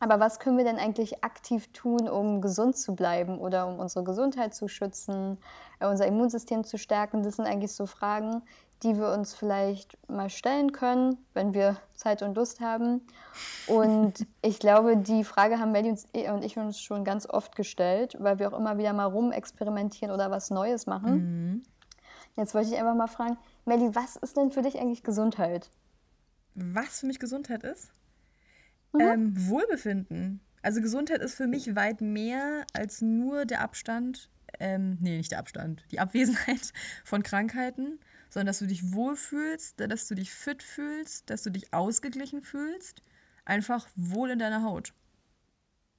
[0.00, 4.04] Aber was können wir denn eigentlich aktiv tun, um gesund zu bleiben oder um unsere
[4.04, 5.38] Gesundheit zu schützen,
[5.80, 7.22] äh, unser Immunsystem zu stärken?
[7.22, 8.42] Das sind eigentlich so Fragen,
[8.84, 13.00] die wir uns vielleicht mal stellen können, wenn wir Zeit und Lust haben.
[13.66, 17.56] Und ich glaube, die Frage haben Melly und ich- und ich uns schon ganz oft
[17.56, 21.64] gestellt, weil wir auch immer wieder mal rumexperimentieren oder was Neues machen.
[22.36, 25.70] Jetzt wollte ich einfach mal fragen, Melly, was ist denn für dich eigentlich Gesundheit?
[26.54, 27.90] Was für mich Gesundheit ist?
[28.92, 29.00] Mhm.
[29.00, 30.40] Ähm, Wohlbefinden.
[30.62, 35.38] Also Gesundheit ist für mich weit mehr als nur der Abstand, ähm, nee, nicht der
[35.38, 36.72] Abstand, die Abwesenheit
[37.04, 37.98] von Krankheiten,
[38.30, 43.02] sondern dass du dich wohlfühlst, dass du dich fit fühlst, dass du dich ausgeglichen fühlst,
[43.44, 44.92] einfach wohl in deiner Haut.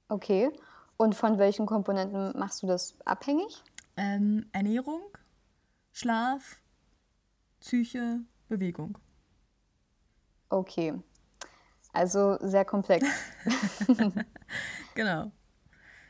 [0.08, 0.50] Okay.
[0.96, 3.62] Und von welchen Komponenten machst du das abhängig?
[3.96, 5.02] Ähm, Ernährung,
[5.92, 6.60] Schlaf,
[7.60, 8.98] Psyche, Bewegung.
[10.50, 10.94] Okay.
[11.92, 13.06] Also sehr komplex.
[14.94, 15.30] Genau.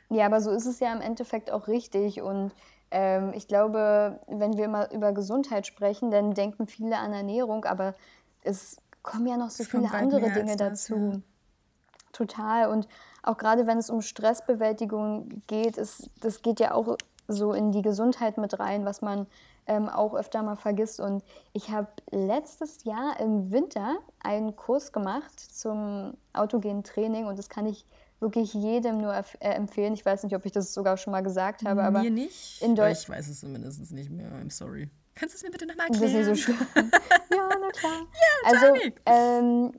[0.08, 2.20] Ja, aber so ist es ja im Endeffekt auch richtig.
[2.20, 2.52] Und
[2.90, 7.94] ähm, ich glaube, wenn wir mal über Gesundheit sprechen, dann denken viele an Ernährung, aber
[8.42, 11.12] es kommen ja noch so viele andere Dinge das, dazu.
[11.12, 11.20] ja.
[12.12, 12.68] Total.
[12.70, 12.88] Und
[13.22, 16.96] auch gerade wenn es um Stressbewältigung geht, ist, das geht ja auch
[17.28, 19.28] so in die Gesundheit mit rein, was man
[19.70, 20.98] ähm, auch öfter mal vergisst.
[21.00, 27.48] Und ich habe letztes Jahr im Winter einen Kurs gemacht zum autogenen Training und das
[27.48, 27.86] kann ich
[28.18, 29.22] wirklich jedem nur äh,
[29.54, 29.94] empfehlen.
[29.94, 32.60] Ich weiß nicht, ob ich das sogar schon mal gesagt habe, aber Mir nicht.
[32.60, 34.30] in aber Deu- ich weiß es zumindest nicht mehr.
[34.32, 34.90] I'm sorry.
[35.14, 36.20] Kannst du es mir bitte nochmal das erklären?
[36.22, 36.68] ist nicht so schlimm.
[37.32, 38.06] ja, na klar.
[38.44, 39.00] also, Janik.
[39.06, 39.72] ähm,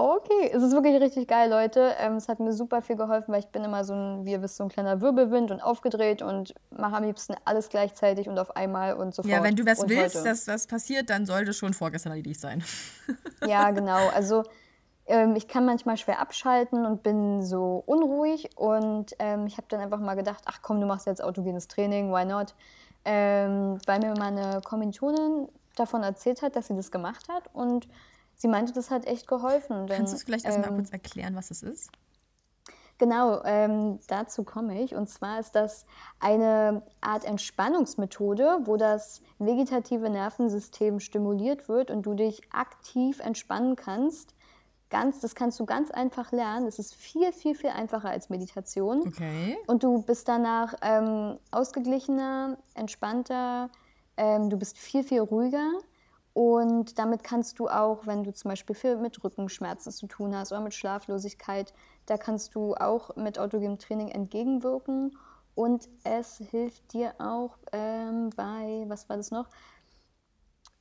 [0.00, 1.94] okay, es ist wirklich richtig geil, Leute.
[1.98, 4.42] Ähm, es hat mir super viel geholfen, weil ich bin immer so ein, wie ihr
[4.42, 8.56] wisst, so ein kleiner Wirbelwind und aufgedreht und mache am liebsten alles gleichzeitig und auf
[8.56, 9.32] einmal und sofort.
[9.32, 10.28] Ja, wenn du was und willst, heute.
[10.28, 12.64] dass was passiert, dann sollte schon vorgestern erledigt sein.
[13.46, 14.08] Ja, genau.
[14.14, 14.44] Also
[15.06, 18.50] ähm, ich kann manchmal schwer abschalten und bin so unruhig.
[18.56, 22.12] Und ähm, ich habe dann einfach mal gedacht, ach komm, du machst jetzt autogenes Training,
[22.12, 22.54] why not?
[23.04, 27.44] Ähm, weil mir meine Kommilitonin davon erzählt hat, dass sie das gemacht hat.
[27.52, 27.88] Und
[28.40, 29.86] sie meinte, das hat echt geholfen.
[29.86, 31.90] Denn, Kannst du es vielleicht erstmal ähm, kurz erklären, was es ist?
[32.98, 34.94] Genau, ähm, dazu komme ich.
[34.94, 35.86] Und zwar ist das
[36.18, 44.34] eine Art Entspannungsmethode, wo das vegetative Nervensystem stimuliert wird und du dich aktiv entspannen kannst.
[44.90, 46.66] Ganz, das kannst du ganz einfach lernen.
[46.66, 49.06] Es ist viel, viel, viel einfacher als Meditation.
[49.06, 49.56] Okay.
[49.66, 53.70] Und du bist danach ähm, ausgeglichener, entspannter,
[54.18, 55.70] ähm, du bist viel, viel ruhiger.
[56.32, 60.52] Und damit kannst du auch, wenn du zum Beispiel viel mit Rückenschmerzen zu tun hast
[60.52, 61.74] oder mit Schlaflosigkeit,
[62.06, 65.16] da kannst du auch mit autogenem Training entgegenwirken.
[65.54, 69.48] Und es hilft dir auch ähm, bei, was war das noch?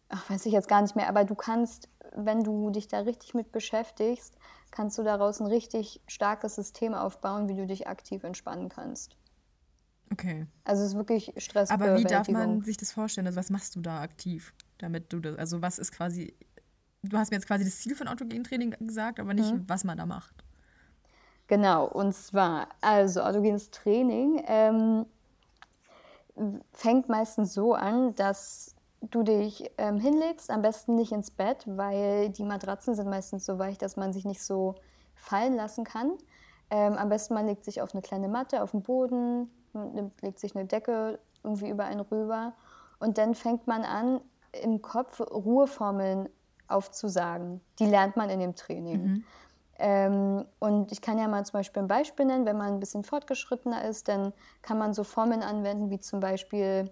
[0.10, 3.34] Ach, weiß ich jetzt gar nicht mehr, aber du kannst, wenn du dich da richtig
[3.34, 4.36] mit beschäftigst,
[4.72, 9.18] kannst du daraus ein richtig starkes System aufbauen, wie du dich aktiv entspannen kannst.
[10.12, 10.48] Okay.
[10.64, 11.34] Also es ist wirklich
[11.70, 13.28] Aber wie darf man sich das vorstellen?
[13.28, 16.36] Also was machst du da aktiv, damit du das, also was ist quasi,
[17.04, 19.66] du hast mir jetzt quasi das Ziel von Autogentraining gesagt, aber nicht, Mhm.
[19.68, 20.44] was man da macht.
[21.48, 25.06] Genau, und zwar, also autogenes Training ähm,
[26.74, 32.30] fängt meistens so an, dass du dich ähm, hinlegst, am besten nicht ins Bett, weil
[32.30, 34.76] die Matratzen sind meistens so weich, dass man sich nicht so
[35.16, 36.12] fallen lassen kann.
[36.70, 40.40] Ähm, am besten man legt sich auf eine kleine Matte auf den Boden, nimmt, legt
[40.40, 42.54] sich eine Decke irgendwie über einen rüber
[43.00, 46.30] und dann fängt man an, im Kopf Ruheformeln
[46.68, 47.62] aufzusagen.
[47.80, 49.24] Die lernt man in dem Training.
[49.80, 53.04] Ähm, und ich kann ja mal zum Beispiel ein Beispiel nennen, wenn man ein bisschen
[53.04, 56.92] fortgeschrittener ist, dann kann man so Formeln anwenden, wie zum Beispiel,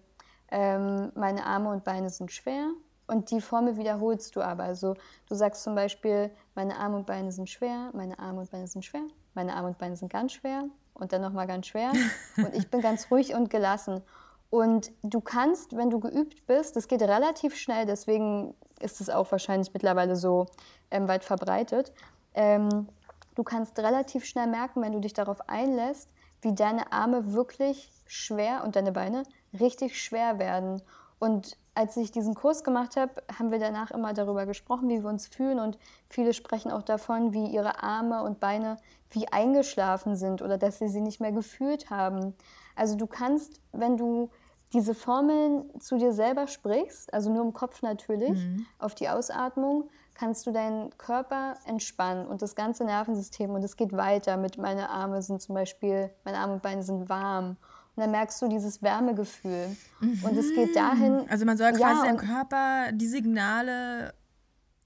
[0.49, 2.69] ähm, meine Arme und Beine sind schwer.
[3.05, 4.63] Und die Formel wiederholst du aber.
[4.63, 4.95] Also
[5.27, 8.83] du sagst zum Beispiel, meine Arme und Beine sind schwer, meine Arme und Beine sind
[8.83, 11.91] schwer, meine Arme und Beine sind ganz schwer und dann nochmal ganz schwer.
[12.37, 14.01] Und ich bin ganz ruhig und gelassen.
[14.49, 19.31] Und du kannst, wenn du geübt bist, das geht relativ schnell, deswegen ist es auch
[19.31, 20.45] wahrscheinlich mittlerweile so
[20.91, 21.91] ähm, weit verbreitet.
[22.33, 22.87] Ähm,
[23.35, 26.09] du kannst relativ schnell merken, wenn du dich darauf einlässt,
[26.41, 29.23] wie deine Arme wirklich schwer und deine Beine
[29.59, 30.81] richtig schwer werden.
[31.19, 35.09] Und als ich diesen Kurs gemacht habe, haben wir danach immer darüber gesprochen, wie wir
[35.09, 35.59] uns fühlen.
[35.59, 35.77] Und
[36.09, 38.77] viele sprechen auch davon, wie ihre Arme und Beine
[39.11, 42.35] wie eingeschlafen sind oder dass sie sie nicht mehr gefühlt haben.
[42.77, 44.29] Also du kannst, wenn du
[44.73, 48.37] diese Formeln zu dir selber sprichst, also nur im Kopf natürlich,
[48.79, 53.51] auf die Ausatmung, kannst du deinen Körper entspannen und das ganze Nervensystem.
[53.51, 57.07] Und es geht weiter mit meine Arme sind zum Beispiel, meine Arme und Beine sind
[57.07, 57.51] warm.
[57.95, 59.75] Und dann merkst du dieses Wärmegefühl.
[60.01, 61.25] Und es geht dahin.
[61.29, 64.13] Also man soll Ja, quasi seinem und- Körper die Signale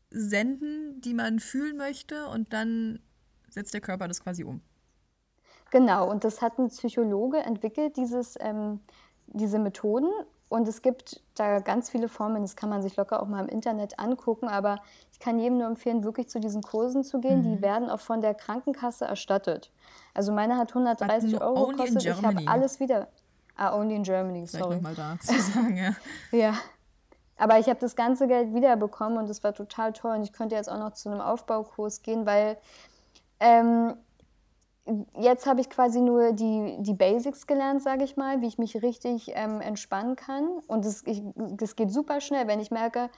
[0.10, 3.00] senden, die man fühlen möchte und dann
[3.50, 4.62] setzt der Körper das quasi um.
[5.72, 8.80] Genau, und das hat ein Psychologe entwickelt, dieses, ähm,
[9.28, 10.10] diese Methoden.
[10.50, 13.48] Und es gibt da ganz viele Formen, das kann man sich locker auch mal im
[13.48, 14.50] Internet angucken.
[14.50, 14.80] Aber
[15.14, 17.40] ich kann jedem nur empfehlen, wirklich zu diesen Kursen zu gehen.
[17.40, 17.44] Mhm.
[17.44, 19.72] Die werden auch von der Krankenkasse erstattet.
[20.14, 22.04] Also meine hat 130 But no- Euro gekostet.
[22.04, 22.48] Ich habe Germany.
[22.50, 23.08] alles wieder.
[23.56, 24.76] Ah, only in Germany, Vielleicht sorry.
[24.76, 25.92] nochmal da zu sagen, ja.
[26.38, 26.54] Ja.
[27.38, 30.16] Aber ich habe das ganze Geld wiederbekommen und das war total toll.
[30.18, 32.58] Und ich könnte jetzt auch noch zu einem Aufbaukurs gehen, weil
[33.40, 33.94] ähm,
[35.20, 38.82] jetzt habe ich quasi nur die, die Basics gelernt, sage ich mal, wie ich mich
[38.82, 40.48] richtig ähm, entspannen kann.
[40.68, 43.10] Und das, ich, das geht super schnell, wenn ich merke,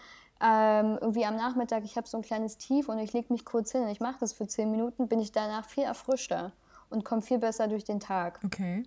[0.42, 3.72] ähm, irgendwie am Nachmittag, ich habe so ein kleines Tief und ich lege mich kurz
[3.72, 6.52] hin und ich mache das für zehn Minuten, bin ich danach viel erfrischter
[6.90, 8.40] und komme viel besser durch den Tag.
[8.44, 8.84] Okay.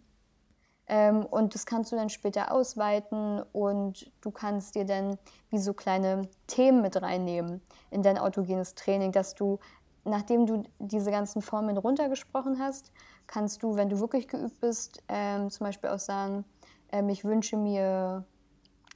[0.88, 5.18] Ähm, und das kannst du dann später ausweiten und du kannst dir dann
[5.50, 7.60] wie so kleine Themen mit reinnehmen
[7.90, 9.58] in dein autogenes Training, dass du,
[10.06, 12.92] nachdem du diese ganzen Formeln runtergesprochen hast,
[13.26, 16.44] kannst du, wenn du wirklich geübt bist, ähm, zum Beispiel auch sagen,
[16.92, 18.24] ähm, ich wünsche mir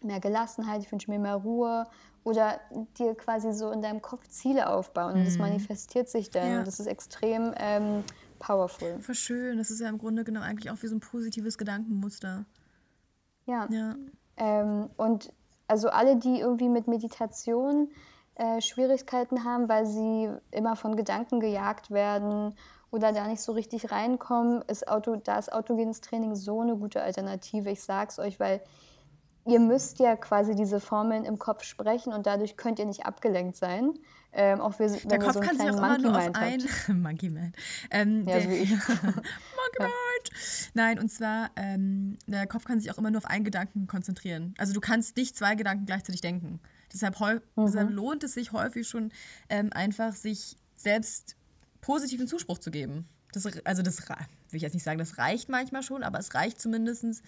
[0.03, 1.87] mehr Gelassenheit, ich wünsche mir mehr Ruhe
[2.25, 2.61] oder
[2.99, 6.59] dir quasi so in deinem Kopf Ziele aufbauen und das manifestiert sich dann Ja.
[6.59, 8.05] und das ist extrem ähm,
[8.38, 8.99] powerful.
[9.01, 9.59] Voll schön.
[9.59, 12.44] Das ist ja im Grunde genommen eigentlich auch wie so ein positives Gedankenmuster.
[13.46, 13.66] Ja.
[13.70, 13.96] Ja.
[14.37, 15.33] Ähm, und
[15.66, 17.90] also alle, die irgendwie mit Meditation
[18.37, 22.55] äh, Schwierigkeiten haben, weil sie immer von Gedanken gejagt werden
[22.90, 27.03] oder da nicht so richtig reinkommen, ist Auto, da ist autogenes Training so eine gute
[27.03, 27.71] Alternative.
[27.71, 28.61] Ich sag's euch, weil
[29.47, 33.57] ihr müsst ja quasi diese Formeln im Kopf sprechen und dadurch könnt ihr nicht abgelenkt
[33.57, 33.95] sein.
[34.33, 36.62] Ähm, auch wir, wenn Der Kopf so kann sich auch immer nur auf ein...
[37.03, 37.53] Monkey Man.
[37.90, 38.71] Ähm, Ja, der, so wie ich.
[38.79, 40.71] Monkey Mind.
[40.75, 44.55] Nein, und zwar, ähm, der Kopf kann sich auch immer nur auf einen Gedanken konzentrieren.
[44.59, 46.61] Also du kannst nicht zwei Gedanken gleichzeitig denken.
[46.92, 47.66] Deshalb, Mhm.
[47.66, 49.12] deshalb lohnt es sich häufig schon,
[49.48, 51.37] ähm, einfach sich selbst
[51.81, 53.09] positiven Zuspruch zu geben.
[53.33, 54.16] Das, also das will
[54.53, 57.22] ich jetzt nicht sagen, das reicht manchmal schon, aber es reicht zumindest,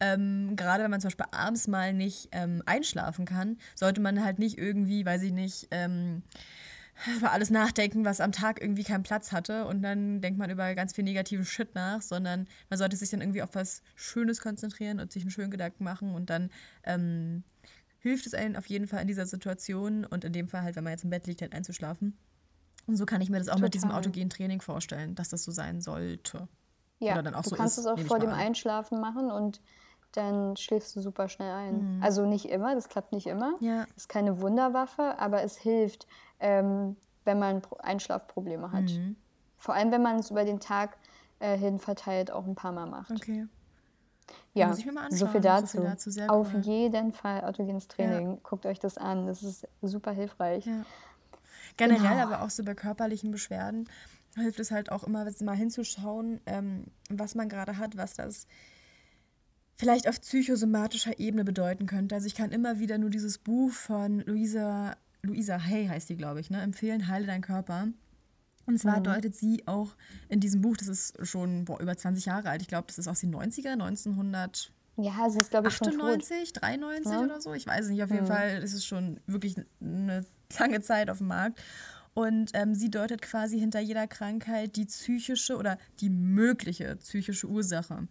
[0.00, 4.38] ähm, gerade wenn man zum Beispiel abends mal nicht ähm, einschlafen kann, sollte man halt
[4.38, 6.22] nicht irgendwie, weiß ich nicht, ähm,
[7.16, 9.66] über alles nachdenken, was am Tag irgendwie keinen Platz hatte.
[9.66, 13.20] Und dann denkt man über ganz viel negativen Shit nach, sondern man sollte sich dann
[13.20, 16.14] irgendwie auf was Schönes konzentrieren und sich einen schönen Gedanken machen.
[16.14, 16.50] Und dann
[16.84, 17.44] ähm,
[17.98, 20.84] hilft es einem auf jeden Fall in dieser Situation und in dem Fall halt, wenn
[20.84, 22.16] man jetzt im Bett liegt, halt einzuschlafen.
[22.86, 23.66] Und so kann ich mir das auch Total.
[23.66, 26.48] mit diesem autogenen Training vorstellen, dass das so sein sollte.
[27.00, 28.38] Ja, Oder dann auch du so kannst ist, es auch vor dem an.
[28.38, 29.60] Einschlafen machen und
[30.12, 31.96] dann schläfst du super schnell ein.
[31.96, 32.02] Mhm.
[32.02, 33.54] Also nicht immer, das klappt nicht immer.
[33.60, 33.86] Ja.
[33.94, 36.06] Ist keine Wunderwaffe, aber es hilft,
[36.40, 38.84] ähm, wenn man Einschlafprobleme hat.
[38.84, 39.16] Mhm.
[39.58, 40.96] Vor allem, wenn man es über den Tag
[41.40, 43.10] äh, hin verteilt auch ein paar Mal macht.
[43.10, 43.46] Okay.
[44.54, 45.78] Ja, so viel dazu.
[45.78, 46.20] So viel dazu.
[46.28, 46.60] Auf cool.
[46.60, 48.32] jeden Fall autogenes Training.
[48.32, 48.38] Ja.
[48.42, 49.26] Guckt euch das an.
[49.26, 50.66] Das ist super hilfreich.
[50.66, 50.84] Ja.
[51.76, 52.22] Generell genau.
[52.22, 53.88] aber auch so bei körperlichen Beschwerden
[54.36, 58.46] hilft es halt auch immer, mal hinzuschauen, ähm, was man gerade hat, was das
[59.76, 62.14] vielleicht auf psychosomatischer Ebene bedeuten könnte.
[62.14, 66.40] Also ich kann immer wieder nur dieses Buch von Luisa, Luisa Hay heißt die, glaube
[66.40, 67.88] ich, ne, empfehlen, Heile dein Körper.
[68.68, 69.04] Und zwar mhm.
[69.04, 69.96] deutet sie auch
[70.28, 73.08] in diesem Buch, das ist schon boah, über 20 Jahre alt, ich glaube, das ist
[73.08, 74.70] aus den 90er, 1900.
[74.98, 77.20] Ja, sie ist, glaube ich, 98, 93 ja.
[77.22, 77.54] oder so.
[77.54, 78.02] Ich weiß nicht.
[78.02, 78.28] Auf jeden mhm.
[78.28, 80.22] Fall ist es schon wirklich eine
[80.58, 81.62] lange Zeit auf dem Markt.
[82.12, 88.06] Und ähm, sie deutet quasi hinter jeder Krankheit die psychische oder die mögliche psychische Ursache.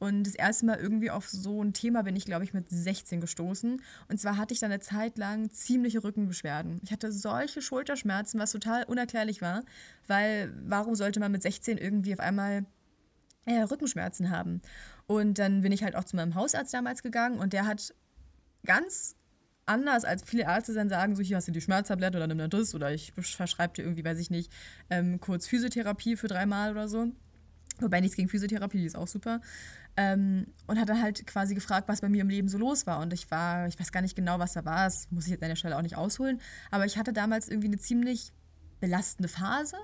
[0.00, 3.20] Und das erste Mal irgendwie auf so ein Thema bin ich, glaube ich, mit 16
[3.20, 3.82] gestoßen.
[4.08, 6.80] Und zwar hatte ich dann eine Zeit lang ziemliche Rückenbeschwerden.
[6.82, 9.62] Ich hatte solche Schulterschmerzen, was total unerklärlich war,
[10.06, 12.64] weil warum sollte man mit 16 irgendwie auf einmal
[13.44, 14.62] äh, Rückenschmerzen haben?
[15.06, 17.94] Und dann bin ich halt auch zu meinem Hausarzt damals gegangen und der hat
[18.64, 19.16] ganz
[19.66, 22.74] anders als viele Ärzte dann sagen, so hier hast du die Schmerztablette oder nimm das
[22.74, 24.50] oder ich verschreibe dir irgendwie, weiß ich nicht,
[24.88, 27.12] ähm, kurz Physiotherapie für dreimal oder so.
[27.80, 29.40] Wobei nichts gegen Physiotherapie, die ist auch super.
[29.96, 33.00] Ähm, und hat dann halt quasi gefragt, was bei mir im Leben so los war.
[33.00, 35.42] Und ich war, ich weiß gar nicht genau, was da war, das muss ich jetzt
[35.42, 36.40] an der Stelle auch nicht ausholen.
[36.70, 38.32] Aber ich hatte damals irgendwie eine ziemlich
[38.80, 39.76] belastende Phase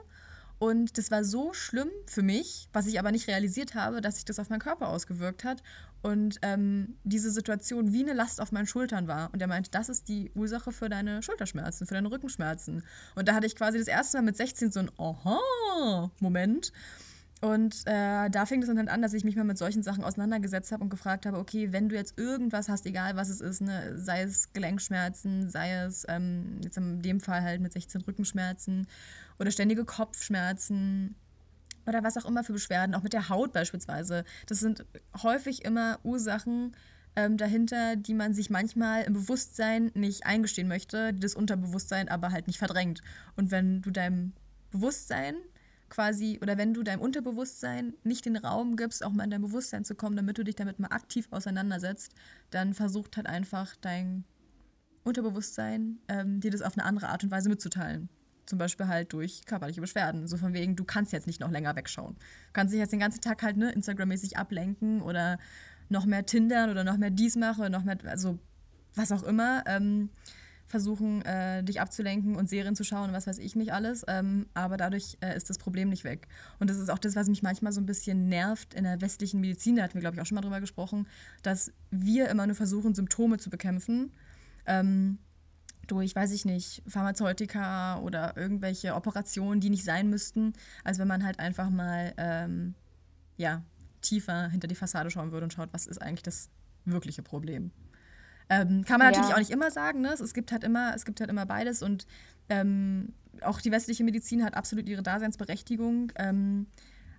[0.58, 4.24] und das war so schlimm für mich, was ich aber nicht realisiert habe, dass sich
[4.24, 5.62] das auf meinen Körper ausgewirkt hat
[6.00, 9.30] und ähm, diese Situation wie eine Last auf meinen Schultern war.
[9.34, 12.84] Und er meinte, das ist die Ursache für deine Schulterschmerzen, für deine Rückenschmerzen.
[13.14, 16.72] Und da hatte ich quasi das erste Mal mit 16 so ein Aha-Moment.
[17.42, 20.04] Und äh, da fing es dann halt an, dass ich mich mal mit solchen Sachen
[20.04, 23.60] auseinandergesetzt habe und gefragt habe, okay, wenn du jetzt irgendwas hast, egal was es ist,
[23.60, 28.86] ne, sei es Gelenkschmerzen, sei es ähm, jetzt in dem Fall halt mit 16 Rückenschmerzen
[29.38, 31.14] oder ständige Kopfschmerzen
[31.86, 34.24] oder was auch immer für Beschwerden, auch mit der Haut beispielsweise.
[34.46, 34.86] Das sind
[35.22, 36.74] häufig immer Ursachen
[37.16, 42.32] ähm, dahinter, die man sich manchmal im Bewusstsein nicht eingestehen möchte, die das Unterbewusstsein aber
[42.32, 43.02] halt nicht verdrängt.
[43.36, 44.32] Und wenn du deinem
[44.70, 45.36] Bewusstsein
[45.88, 49.84] quasi, oder wenn du deinem Unterbewusstsein nicht den Raum gibst, auch mal in dein Bewusstsein
[49.84, 52.12] zu kommen, damit du dich damit mal aktiv auseinandersetzt,
[52.50, 54.24] dann versucht halt einfach dein
[55.04, 58.08] Unterbewusstsein, ähm, dir das auf eine andere Art und Weise mitzuteilen.
[58.46, 60.26] Zum Beispiel halt durch körperliche Beschwerden.
[60.26, 62.14] So von wegen, du kannst jetzt nicht noch länger wegschauen.
[62.14, 65.38] Du kannst dich jetzt den ganzen Tag halt ne, Instagram-mäßig ablenken oder
[65.88, 68.38] noch mehr Tindern oder noch mehr dies machen oder noch mehr, also
[68.94, 69.62] was auch immer.
[69.66, 70.10] Ähm,
[70.66, 74.04] versuchen, äh, dich abzulenken und Serien zu schauen und was weiß ich nicht alles.
[74.08, 76.28] Ähm, aber dadurch äh, ist das Problem nicht weg.
[76.58, 79.40] Und das ist auch das, was mich manchmal so ein bisschen nervt in der westlichen
[79.40, 79.76] Medizin.
[79.76, 81.06] Da hatten wir, glaube ich, auch schon mal drüber gesprochen,
[81.42, 84.12] dass wir immer nur versuchen, Symptome zu bekämpfen.
[84.66, 85.18] Ähm,
[85.86, 90.52] durch, weiß ich nicht, Pharmazeutika oder irgendwelche Operationen, die nicht sein müssten,
[90.82, 92.74] als wenn man halt einfach mal ähm,
[93.36, 93.62] ja,
[94.00, 96.50] tiefer hinter die Fassade schauen würde und schaut, was ist eigentlich das
[96.84, 97.70] wirkliche Problem.
[98.48, 99.34] Ähm, kann man natürlich ja.
[99.34, 100.12] auch nicht immer sagen, ne?
[100.12, 102.06] Es gibt halt immer, es gibt halt immer beides und
[102.48, 106.12] ähm, auch die westliche Medizin hat absolut ihre Daseinsberechtigung.
[106.16, 106.66] Ähm,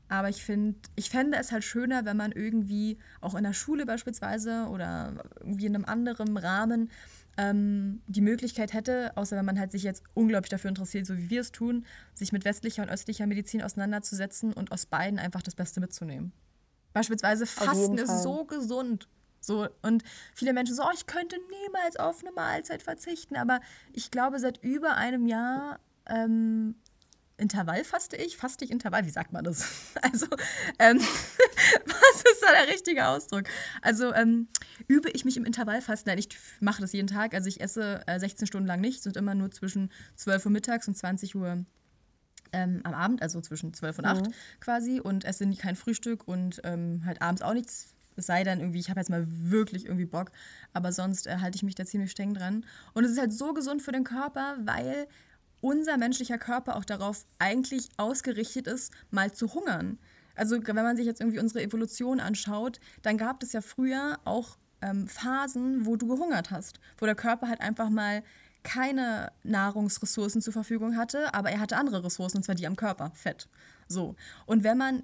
[0.09, 3.85] aber ich finde, ich fände es halt schöner, wenn man irgendwie auch in der Schule
[3.85, 6.89] beispielsweise oder irgendwie in einem anderen Rahmen
[7.37, 11.29] ähm, die Möglichkeit hätte, außer wenn man halt sich jetzt unglaublich dafür interessiert, so wie
[11.29, 15.55] wir es tun, sich mit westlicher und östlicher Medizin auseinanderzusetzen und aus beiden einfach das
[15.55, 16.31] Beste mitzunehmen.
[16.93, 19.07] Beispielsweise Fasten ist so gesund.
[19.39, 23.61] So, und viele Menschen so, oh, ich könnte niemals auf eine Mahlzeit verzichten, aber
[23.93, 26.75] ich glaube, seit über einem Jahr ähm,
[27.37, 28.35] Intervall faste ich?
[28.35, 29.05] Faste ich Intervall?
[29.05, 29.93] Wie sagt man das?
[30.01, 30.27] Also,
[30.79, 30.97] ähm,
[31.85, 33.43] was ist da der richtige Ausdruck?
[33.81, 34.47] Also, ähm,
[34.87, 36.09] übe ich mich im Intervallfasten?
[36.09, 37.33] Nein, ich mache das jeden Tag.
[37.33, 40.87] Also, ich esse äh, 16 Stunden lang nicht, sind immer nur zwischen 12 Uhr mittags
[40.87, 41.65] und 20 Uhr
[42.53, 44.33] ähm, am Abend, also zwischen 12 und 8 mhm.
[44.59, 48.79] quasi, und esse kein Frühstück und ähm, halt abends auch nichts es sei denn, irgendwie,
[48.79, 50.31] ich habe jetzt mal wirklich irgendwie Bock,
[50.73, 52.65] aber sonst äh, halte ich mich da ziemlich streng dran.
[52.93, 55.07] Und es ist halt so gesund für den Körper, weil
[55.61, 59.97] unser menschlicher Körper auch darauf eigentlich ausgerichtet ist, mal zu hungern.
[60.35, 64.57] Also wenn man sich jetzt irgendwie unsere Evolution anschaut, dann gab es ja früher auch
[64.81, 68.23] ähm, Phasen, wo du gehungert hast, wo der Körper halt einfach mal
[68.63, 73.11] keine Nahrungsressourcen zur Verfügung hatte, aber er hatte andere Ressourcen, und zwar die am Körper,
[73.13, 73.47] Fett.
[73.87, 74.15] So.
[74.45, 75.03] Und wenn man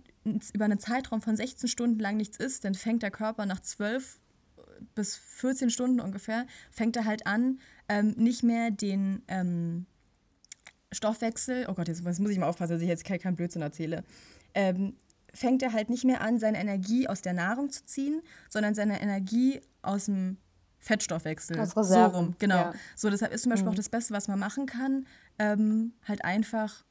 [0.53, 4.19] über einen Zeitraum von 16 Stunden lang nichts isst, dann fängt der Körper nach 12
[4.95, 9.85] bis 14 Stunden ungefähr, fängt er halt an, ähm, nicht mehr den ähm,
[10.91, 14.03] Stoffwechsel, oh Gott, jetzt muss ich mal aufpassen, dass ich jetzt keinen Blödsinn erzähle,
[14.53, 14.95] ähm,
[15.33, 19.01] fängt er halt nicht mehr an, seine Energie aus der Nahrung zu ziehen, sondern seine
[19.01, 20.37] Energie aus dem
[20.79, 21.59] Fettstoffwechsel.
[21.59, 22.11] Aus Reserven.
[22.11, 22.55] So rum, genau.
[22.55, 22.73] Ja.
[22.95, 23.71] So, deshalb ist zum Beispiel mhm.
[23.71, 25.07] auch das Beste, was man machen kann,
[25.39, 26.83] ähm, halt einfach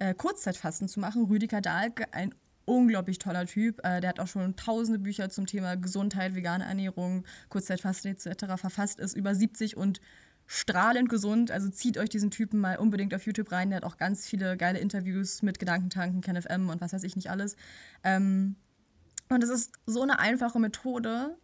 [0.00, 1.26] äh, Kurzzeitfasten zu machen.
[1.26, 2.34] Rüdiger Dahlke, ein
[2.64, 3.78] unglaublich toller Typ.
[3.84, 8.44] Äh, der hat auch schon tausende Bücher zum Thema Gesundheit, vegane Ernährung, Kurzzeitfasten etc.
[8.56, 10.00] verfasst, ist über 70 und
[10.46, 11.50] strahlend gesund.
[11.50, 13.70] Also zieht euch diesen Typen mal unbedingt auf YouTube rein.
[13.70, 17.30] Der hat auch ganz viele geile Interviews mit Gedankentanken, KenFM und was weiß ich nicht
[17.30, 17.56] alles.
[18.02, 18.56] Ähm,
[19.28, 21.36] und es ist so eine einfache Methode,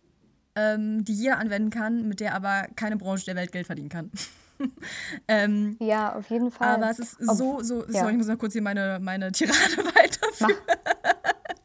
[0.57, 4.11] ähm, die jeder anwenden kann, mit der aber keine Branche der Welt Geld verdienen kann.
[5.29, 6.75] ähm, ja, auf jeden Fall.
[6.75, 8.01] Aber es ist so, so, ja.
[8.01, 9.57] sorry, ich muss noch kurz hier meine, meine Tirade
[9.95, 10.57] weiterführen.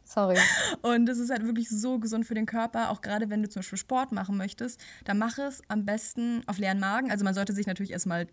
[0.04, 0.38] Sorry.
[0.82, 3.62] Und es ist halt wirklich so gesund für den Körper, auch gerade wenn du zum
[3.62, 7.12] Beispiel Sport machen möchtest, dann mach es am besten auf leeren Magen.
[7.12, 8.28] Also man sollte sich natürlich erstmal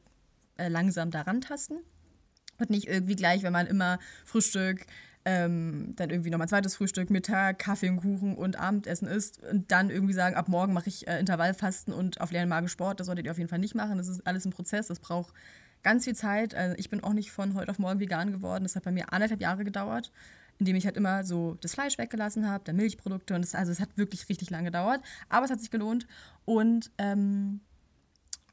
[0.56, 1.78] äh, langsam daran tasten.
[2.58, 4.86] Und nicht irgendwie gleich, wenn man immer Frühstück,
[5.28, 9.90] ähm, dann irgendwie nochmal zweites Frühstück, Mittag, Kaffee und Kuchen und Abendessen isst und dann
[9.90, 12.98] irgendwie sagen, ab morgen mache ich äh, Intervallfasten und auf leeren Magen Sport.
[12.98, 13.98] Das solltet ihr auf jeden Fall nicht machen.
[13.98, 15.34] Das ist alles ein Prozess, das braucht
[15.82, 16.54] ganz viel Zeit.
[16.54, 18.64] Also ich bin auch nicht von heute auf morgen vegan geworden.
[18.64, 20.12] Das hat bei mir anderthalb Jahre gedauert,
[20.58, 23.80] indem ich halt immer so das Fleisch weggelassen habe, dann Milchprodukte und das, also es
[23.80, 26.06] hat wirklich richtig lange gedauert, aber es hat sich gelohnt
[26.46, 27.60] und ähm,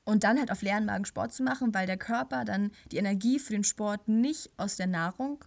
[0.04, 3.40] und dann halt auf leeren Magen Sport zu machen, weil der Körper dann die Energie
[3.40, 5.44] für den Sport nicht aus der Nahrung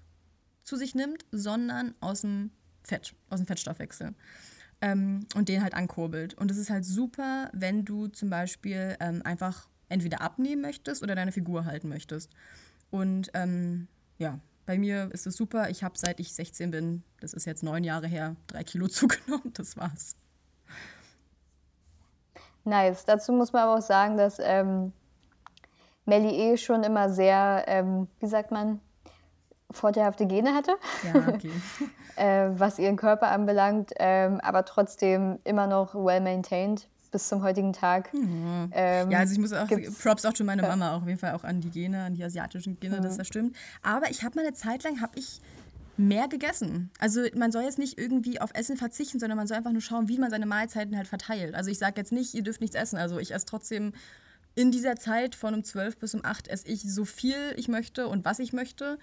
[0.69, 2.51] zu sich nimmt, sondern aus dem
[2.83, 4.15] Fett, aus dem Fettstoffwechsel.
[4.81, 6.35] Ähm, und den halt ankurbelt.
[6.35, 11.17] Und es ist halt super, wenn du zum Beispiel ähm, einfach entweder abnehmen möchtest oder
[11.17, 12.31] deine Figur halten möchtest.
[12.91, 15.71] Und ähm, ja, bei mir ist es super.
[15.71, 19.53] Ich habe seit ich 16 bin, das ist jetzt neun Jahre her, drei Kilo zugenommen.
[19.55, 20.15] Das war's.
[22.65, 23.05] Nice.
[23.05, 24.93] Dazu muss man aber auch sagen, dass ähm,
[26.05, 28.81] Melly eh schon immer sehr, ähm, wie sagt man,
[29.71, 30.73] vorteilhafte Gene hatte,
[31.05, 31.51] ja, okay.
[32.17, 37.73] äh, was ihren Körper anbelangt, ähm, aber trotzdem immer noch well maintained bis zum heutigen
[37.73, 38.13] Tag.
[38.13, 38.71] Mhm.
[38.73, 39.69] Ähm, ja, also ich muss auch,
[40.03, 42.25] Props auch zu meiner Mama, auch auf jeden Fall auch an die Gene, an die
[42.25, 43.03] asiatischen Gene, mhm.
[43.03, 43.57] dass das stimmt.
[43.83, 45.41] Aber ich habe mal eine Zeit lang, habe ich
[45.97, 46.91] mehr gegessen.
[46.99, 50.09] Also man soll jetzt nicht irgendwie auf Essen verzichten, sondern man soll einfach nur schauen,
[50.09, 51.55] wie man seine Mahlzeiten halt verteilt.
[51.55, 52.99] Also ich sage jetzt nicht, ihr dürft nichts essen.
[52.99, 53.93] Also ich esse trotzdem
[54.55, 58.07] in dieser Zeit von um 12 bis um 8 esse ich so viel ich möchte
[58.07, 58.99] und was ich möchte.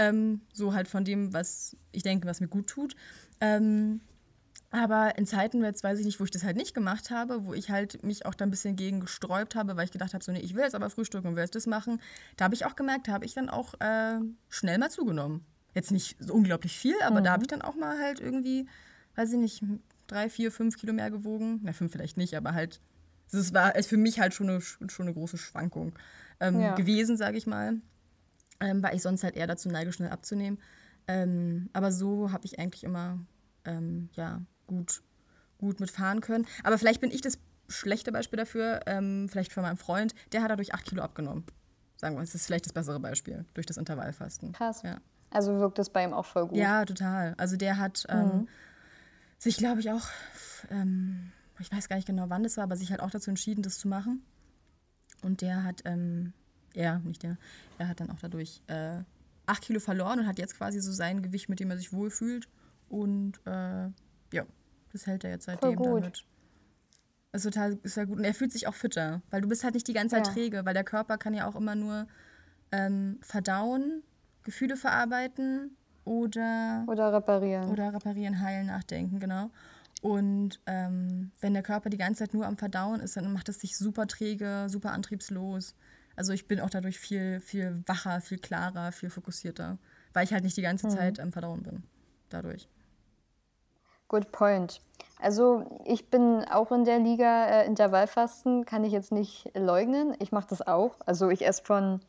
[0.00, 2.96] Ähm, so halt von dem, was ich denke, was mir gut tut.
[3.40, 4.00] Ähm,
[4.70, 7.52] aber in Zeiten, jetzt weiß ich nicht, wo ich das halt nicht gemacht habe, wo
[7.52, 10.32] ich halt mich auch da ein bisschen gegen gesträubt habe, weil ich gedacht habe, so,
[10.32, 12.00] nee, ich will jetzt aber frühstücken und will jetzt das machen.
[12.36, 15.44] Da habe ich auch gemerkt, da habe ich dann auch äh, schnell mal zugenommen.
[15.74, 17.24] Jetzt nicht so unglaublich viel, aber mhm.
[17.24, 18.68] da habe ich dann auch mal halt irgendwie,
[19.16, 19.62] weiß ich nicht,
[20.06, 21.60] drei, vier, fünf Kilo mehr gewogen.
[21.62, 22.80] Na, fünf vielleicht nicht, aber halt,
[23.32, 25.92] es war für mich halt schon eine, schon eine große Schwankung
[26.40, 26.74] ähm, ja.
[26.74, 27.80] gewesen, sage ich mal
[28.60, 30.58] ähm, weil ich sonst halt eher dazu neige, schnell abzunehmen.
[31.08, 33.18] Ähm, aber so habe ich eigentlich immer
[33.64, 35.02] ähm, ja, gut,
[35.58, 36.46] gut mitfahren können.
[36.62, 40.50] Aber vielleicht bin ich das schlechte Beispiel dafür, ähm, vielleicht von meinem Freund, der hat
[40.50, 41.44] dadurch 8 Kilo abgenommen.
[41.96, 44.52] Sagen wir, das ist vielleicht das bessere Beispiel durch das Intervallfasten.
[44.52, 44.82] Krass.
[44.82, 44.98] Ja.
[45.30, 46.58] Also wirkt das bei ihm auch voll gut.
[46.58, 47.34] Ja, total.
[47.36, 48.48] Also der hat ähm, mhm.
[49.38, 50.06] sich, glaube ich, auch,
[50.70, 53.62] ähm, ich weiß gar nicht genau, wann das war, aber sich halt auch dazu entschieden,
[53.62, 54.24] das zu machen.
[55.22, 56.32] Und der hat ähm,
[56.74, 57.36] er, nicht der,
[57.78, 58.98] er hat dann auch dadurch äh,
[59.46, 62.48] 8 Kilo verloren und hat jetzt quasi so sein Gewicht, mit dem er sich wohlfühlt.
[62.88, 63.88] Und äh,
[64.32, 64.46] ja,
[64.92, 66.24] das hält er jetzt seitdem damit.
[67.32, 68.18] Ist total ist ja gut.
[68.18, 70.32] Und er fühlt sich auch fitter, weil du bist halt nicht die ganze Zeit ja.
[70.32, 72.08] träge, weil der Körper kann ja auch immer nur
[72.72, 74.02] ähm, verdauen,
[74.42, 76.84] Gefühle verarbeiten oder.
[76.88, 77.70] Oder reparieren.
[77.70, 79.50] Oder reparieren, heilen, nachdenken, genau.
[80.02, 83.58] Und ähm, wenn der Körper die ganze Zeit nur am Verdauen ist, dann macht es
[83.58, 85.74] dich super träge, super antriebslos.
[86.20, 89.78] Also ich bin auch dadurch viel, viel wacher, viel klarer, viel fokussierter,
[90.12, 90.90] weil ich halt nicht die ganze mhm.
[90.90, 91.82] Zeit am Verdauen bin.
[92.28, 92.68] Dadurch.
[94.08, 94.82] Good point.
[95.18, 100.14] Also ich bin auch in der Liga äh, Intervallfasten, kann ich jetzt nicht leugnen.
[100.18, 100.96] Ich mache das auch.
[101.06, 102.00] Also ich esse von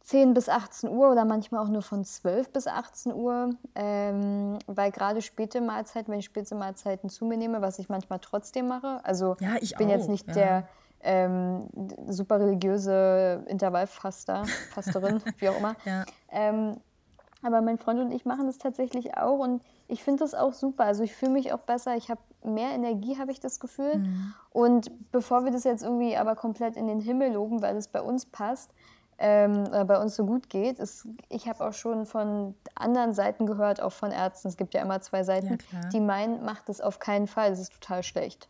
[0.00, 4.90] 10 bis 18 Uhr oder manchmal auch nur von 12 bis 18 Uhr, ähm, weil
[4.90, 9.00] gerade späte Mahlzeiten, wenn ich späte Mahlzeiten zu mir nehme, was ich manchmal trotzdem mache.
[9.04, 10.32] Also ja, ich, ich bin auch, jetzt nicht ja.
[10.32, 10.68] der
[11.06, 11.68] ähm,
[12.08, 15.76] super religiöse Intervallfaster, Fasterin, wie auch immer.
[15.84, 16.04] Ja.
[16.30, 16.76] Ähm,
[17.42, 20.84] aber mein Freund und ich machen das tatsächlich auch und ich finde das auch super.
[20.84, 21.96] Also ich fühle mich auch besser.
[21.96, 23.98] Ich habe mehr Energie, habe ich das Gefühl.
[23.98, 24.34] Mhm.
[24.50, 28.02] Und bevor wir das jetzt irgendwie aber komplett in den Himmel loben, weil es bei
[28.02, 28.72] uns passt,
[29.18, 30.80] ähm, bei uns so gut geht.
[30.80, 34.82] Ist, ich habe auch schon von anderen Seiten gehört, auch von Ärzten, es gibt ja
[34.82, 38.48] immer zwei Seiten, ja, die meinen, macht es auf keinen Fall, das ist total schlecht.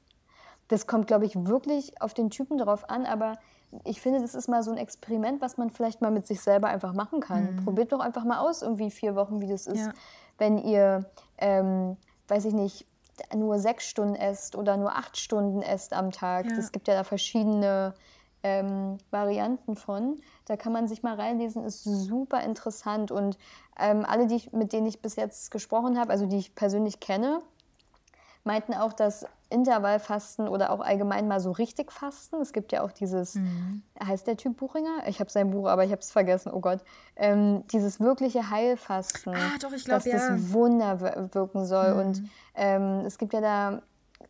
[0.68, 3.38] Das kommt, glaube ich, wirklich auf den Typen drauf an, aber
[3.84, 6.68] ich finde, das ist mal so ein Experiment, was man vielleicht mal mit sich selber
[6.68, 7.56] einfach machen kann.
[7.56, 7.64] Mhm.
[7.64, 9.92] Probiert doch einfach mal aus, irgendwie vier Wochen, wie das ist, ja.
[10.38, 11.04] wenn ihr,
[11.38, 11.96] ähm,
[12.28, 12.86] weiß ich nicht,
[13.34, 16.46] nur sechs Stunden esst oder nur acht Stunden esst am Tag.
[16.46, 16.70] Es ja.
[16.70, 17.94] gibt ja da verschiedene
[18.42, 20.20] ähm, Varianten von.
[20.44, 23.10] Da kann man sich mal reinlesen, ist super interessant.
[23.10, 23.38] Und
[23.78, 27.00] ähm, alle, die ich, mit denen ich bis jetzt gesprochen habe, also die ich persönlich
[27.00, 27.40] kenne,
[28.44, 32.36] meinten auch, dass Intervallfasten oder auch allgemein mal so richtig Fasten.
[32.40, 33.82] Es gibt ja auch dieses, mhm.
[34.02, 35.06] heißt der Typ Buchinger?
[35.06, 36.80] Ich habe sein Buch, aber ich habe es vergessen, oh Gott.
[37.14, 40.14] Ähm, dieses wirkliche Heilfasten, ah, doch, ich glaub, dass ja.
[40.14, 41.00] das Wunder
[41.32, 41.94] wirken soll.
[41.94, 42.00] Mhm.
[42.00, 42.22] Und
[42.54, 43.82] ähm, es gibt ja da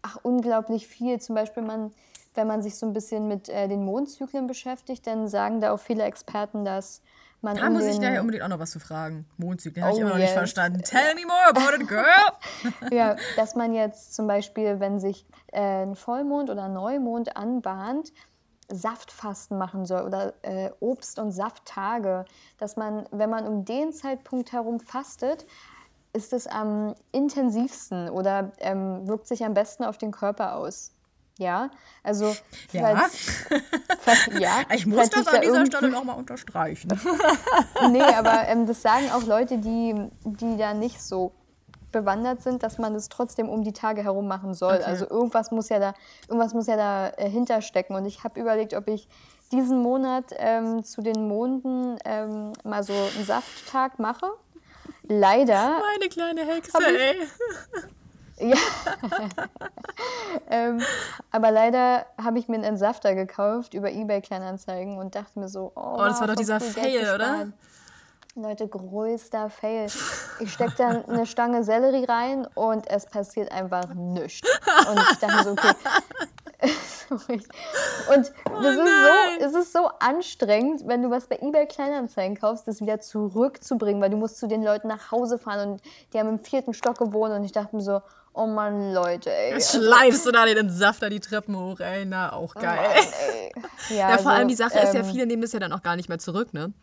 [0.03, 1.21] ach, unglaublich viel.
[1.21, 1.93] Zum Beispiel, man,
[2.35, 5.81] wenn man sich so ein bisschen mit äh, den Mondzyklen beschäftigt, dann sagen da auch
[5.81, 7.03] viele Experten, dass
[7.43, 9.27] man da muss ich daher unbedingt auch noch was zu fragen.
[9.37, 10.19] Mondzyklen oh, habe ich immer yes.
[10.19, 10.83] noch nicht verstanden.
[10.83, 12.91] Tell me more about it, girl!
[12.91, 18.13] ja, dass man jetzt zum Beispiel, wenn sich äh, ein Vollmond oder Neumond anbahnt,
[18.69, 22.25] Saftfasten machen soll oder äh, Obst- und Safttage,
[22.59, 25.47] dass man, wenn man um den Zeitpunkt herum fastet,
[26.13, 30.96] ist es am intensivsten oder ähm, wirkt sich am besten auf den Körper aus.
[31.39, 31.71] Ja,
[32.03, 32.35] also
[32.73, 33.09] ja.
[34.01, 36.99] Falls, ja, ich muss das an dieser Stelle nochmal unterstreichen.
[37.91, 41.33] nee, aber ähm, das sagen auch Leute, die, die da nicht so
[41.93, 44.77] bewandert sind, dass man das trotzdem um die Tage herum machen soll.
[44.77, 44.85] Okay.
[44.85, 45.95] Also irgendwas muss ja da,
[46.29, 47.95] irgendwas muss ja dahinter äh, stecken.
[47.95, 49.09] Und ich habe überlegt, ob ich
[49.53, 54.27] diesen Monat ähm, zu den Monden ähm, mal so einen Safttag mache.
[55.03, 55.81] Leider.
[55.95, 57.17] Meine kleine Hexe, ey.
[58.39, 58.57] Ja.
[60.51, 60.81] ähm,
[61.31, 65.73] aber leider habe ich mir einen Entsafter gekauft über eBay Kleinanzeigen und dachte mir so,
[65.75, 67.49] oh, oh das war doch dieser Fail, oder?
[68.39, 69.87] Leute, größter Fail.
[70.41, 74.47] Ich stecke da eine Stange Sellerie rein und es passiert einfach nichts.
[74.91, 75.51] Und ich dachte mir so,
[77.15, 77.41] okay.
[78.15, 82.37] und oh das ist, so, es ist so anstrengend, wenn du was bei eBay Kleinanzeigen
[82.37, 85.83] kaufst, das wieder zurückzubringen, weil du musst zu den Leuten nach Hause fahren und
[86.13, 88.03] die haben im vierten Stock gewohnt und ich dachte mir so,
[88.39, 89.55] Oh Mann, Leute, ey.
[89.55, 92.05] Also schleifst du da den Safter die Treppen hoch, ey.
[92.05, 92.87] Na, auch oh geil.
[92.87, 95.41] Oh Mann, ja, ja, vor also, allem die Sache ähm, ist ja, ähm, viele nehmen
[95.41, 96.75] das ja dann auch gar nicht mehr zurück, ne?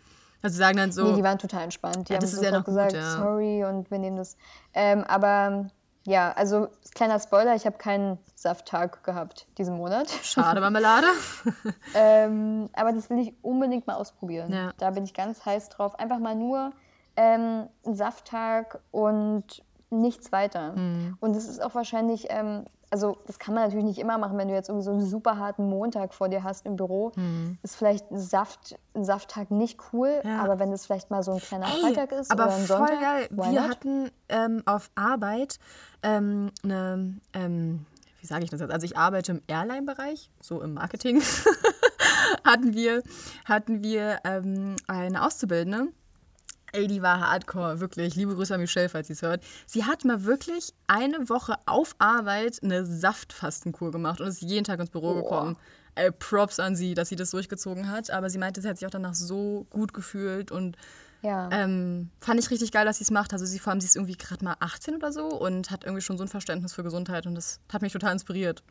[0.41, 1.11] Also sagen dann so.
[1.11, 2.09] Nee, die waren total entspannt.
[2.09, 3.17] Die ja, haben das ist ja noch gesagt, gut, ja.
[3.17, 4.35] sorry und wir nehmen das.
[4.73, 5.67] Ähm, aber
[6.05, 10.09] ja, also kleiner Spoiler, ich habe keinen Safttag gehabt diesen Monat.
[10.23, 11.07] Schade, Marmelade.
[11.93, 14.51] ähm, aber das will ich unbedingt mal ausprobieren.
[14.51, 14.73] Ja.
[14.79, 15.99] Da bin ich ganz heiß drauf.
[15.99, 16.71] Einfach mal nur
[17.15, 19.61] ähm, einen Safttag und
[19.93, 20.73] nichts weiter.
[20.73, 21.17] Mhm.
[21.19, 24.47] Und es ist auch wahrscheinlich, ähm, also das kann man natürlich nicht immer machen, wenn
[24.47, 27.57] du jetzt irgendwie so einen super harten Montag vor dir hast im Büro, mhm.
[27.63, 30.43] ist vielleicht ein, Saft, ein Safttag nicht cool, ja.
[30.43, 32.77] aber wenn es vielleicht mal so ein kleiner Ey, Freitag ist aber oder ein voll
[32.77, 33.01] Sonntag.
[33.01, 33.27] Geil.
[33.31, 33.69] Wir not?
[33.69, 35.59] hatten ähm, auf Arbeit
[36.03, 37.85] ähm, eine, ähm,
[38.21, 38.71] wie sage ich das jetzt?
[38.71, 41.21] Also ich arbeite im Airline-Bereich, so im Marketing.
[42.43, 43.03] hatten wir,
[43.45, 45.87] hatten wir ähm, eine Auszubildende
[46.75, 48.15] Ey, die war hardcore, wirklich.
[48.15, 49.43] Liebe Grüße an Michelle, falls sie es hört.
[49.67, 54.79] Sie hat mal wirklich eine Woche auf Arbeit eine Saftfastenkur gemacht und ist jeden Tag
[54.79, 55.15] ins Büro oh.
[55.21, 55.57] gekommen.
[55.93, 58.09] Ey, Props an sie, dass sie das durchgezogen hat.
[58.09, 60.75] Aber sie meinte, sie hat sich auch danach so gut gefühlt und
[61.21, 61.47] ja.
[61.51, 63.33] ähm, fand ich richtig geil, dass sie es macht.
[63.33, 66.01] Also sie vor allem, sie ist irgendwie gerade mal 18 oder so und hat irgendwie
[66.01, 68.63] schon so ein Verständnis für Gesundheit und das hat mich total inspiriert,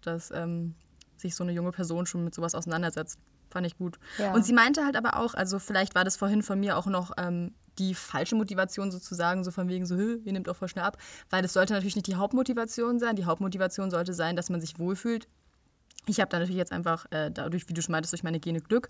[0.00, 0.74] dass ähm,
[1.18, 3.18] sich so eine junge Person schon mit sowas auseinandersetzt.
[3.50, 3.98] Fand ich gut.
[4.18, 4.32] Ja.
[4.32, 7.12] Und sie meinte halt aber auch, also vielleicht war das vorhin von mir auch noch
[7.18, 10.98] ähm, die falsche Motivation sozusagen, so von wegen so, ihr nehmt auch voll schnell ab,
[11.30, 13.16] weil das sollte natürlich nicht die Hauptmotivation sein.
[13.16, 15.28] Die Hauptmotivation sollte sein, dass man sich wohlfühlt.
[16.06, 18.60] Ich habe da natürlich jetzt einfach äh, dadurch, wie du schon meintest, durch meine Gene
[18.60, 18.88] Glück.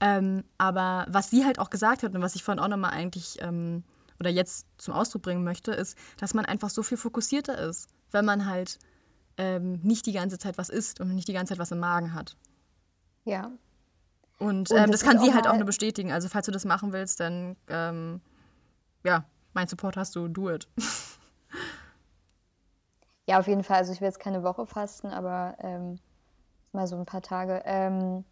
[0.00, 3.38] Ähm, aber was sie halt auch gesagt hat und was ich vorhin auch nochmal eigentlich
[3.40, 3.82] ähm,
[4.20, 8.24] oder jetzt zum Ausdruck bringen möchte, ist, dass man einfach so viel fokussierter ist, wenn
[8.24, 8.78] man halt
[9.36, 12.14] ähm, nicht die ganze Zeit was isst und nicht die ganze Zeit was im Magen
[12.14, 12.36] hat.
[13.24, 13.50] Ja,
[14.42, 16.12] und, ähm, das, das kann sie halt auch nur bestätigen.
[16.12, 18.20] Also falls du das machen willst, dann ähm,
[19.04, 19.24] ja,
[19.54, 20.68] mein Support hast du, do it.
[23.26, 23.78] ja, auf jeden Fall.
[23.78, 25.98] Also ich will jetzt keine Woche fasten, aber ähm,
[26.72, 27.62] mal so ein paar Tage.
[27.64, 28.24] Ähm,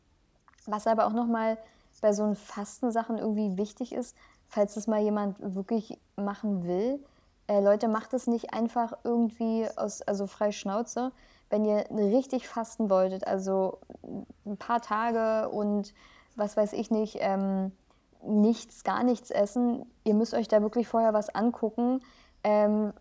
[0.67, 1.59] was aber auch nochmal
[2.01, 4.17] bei so Fastensachen irgendwie wichtig ist,
[4.49, 7.05] falls das mal jemand wirklich machen will,
[7.47, 11.13] äh, Leute, macht es nicht einfach irgendwie aus, also frei Schnauze,
[11.51, 13.79] wenn ihr richtig fasten wolltet, also
[14.47, 15.93] ein paar Tage und
[16.37, 17.73] was weiß ich nicht, ähm,
[18.25, 22.01] nichts, gar nichts essen, ihr müsst euch da wirklich vorher was angucken.
[22.45, 22.93] Ähm,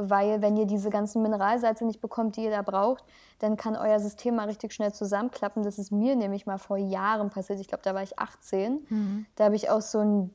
[0.00, 3.02] weil wenn ihr diese ganzen Mineralsalze nicht bekommt, die ihr da braucht,
[3.40, 5.64] dann kann euer System mal richtig schnell zusammenklappen.
[5.64, 7.58] Das ist mir nämlich mal vor Jahren passiert.
[7.58, 8.86] Ich glaube, da war ich 18.
[9.34, 10.30] Da habe ich auch so einen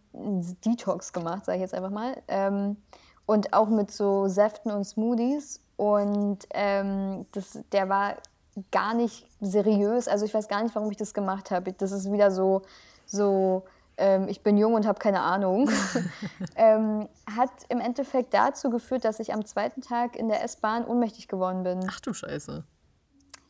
[0.65, 2.21] Detox gemacht, sage ich jetzt einfach mal.
[2.27, 2.75] Ähm,
[3.25, 5.61] und auch mit so Säften und Smoothies.
[5.83, 8.15] Und ähm, das, der war
[8.71, 10.07] gar nicht seriös.
[10.07, 11.73] Also ich weiß gar nicht, warum ich das gemacht habe.
[11.73, 12.61] Das ist wieder so,
[13.05, 13.65] so
[13.97, 15.69] ähm, ich bin jung und habe keine Ahnung.
[16.55, 21.27] ähm, hat im Endeffekt dazu geführt, dass ich am zweiten Tag in der S-Bahn ohnmächtig
[21.27, 21.85] geworden bin.
[21.89, 22.63] Ach du Scheiße.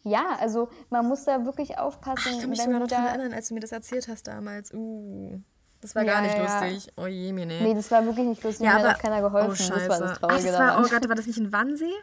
[0.01, 2.33] Ja, also man muss da wirklich aufpassen.
[2.33, 4.73] Ich kann mich sogar noch daran da, erinnern, als du mir das erzählt hast damals.
[4.73, 5.39] Uh,
[5.81, 6.43] das war Ja, gar nicht ja.
[6.43, 6.91] lustig.
[6.97, 8.65] Oh je, mir Nee, das war wirklich nicht lustig.
[8.65, 9.47] Ja, mir aber hat auch keiner geholfen.
[9.47, 9.89] Oh, das scheiße.
[9.89, 10.85] war das Ach, Traurige das war, daran.
[10.85, 11.93] oh Gott, war das nicht in Wannsee?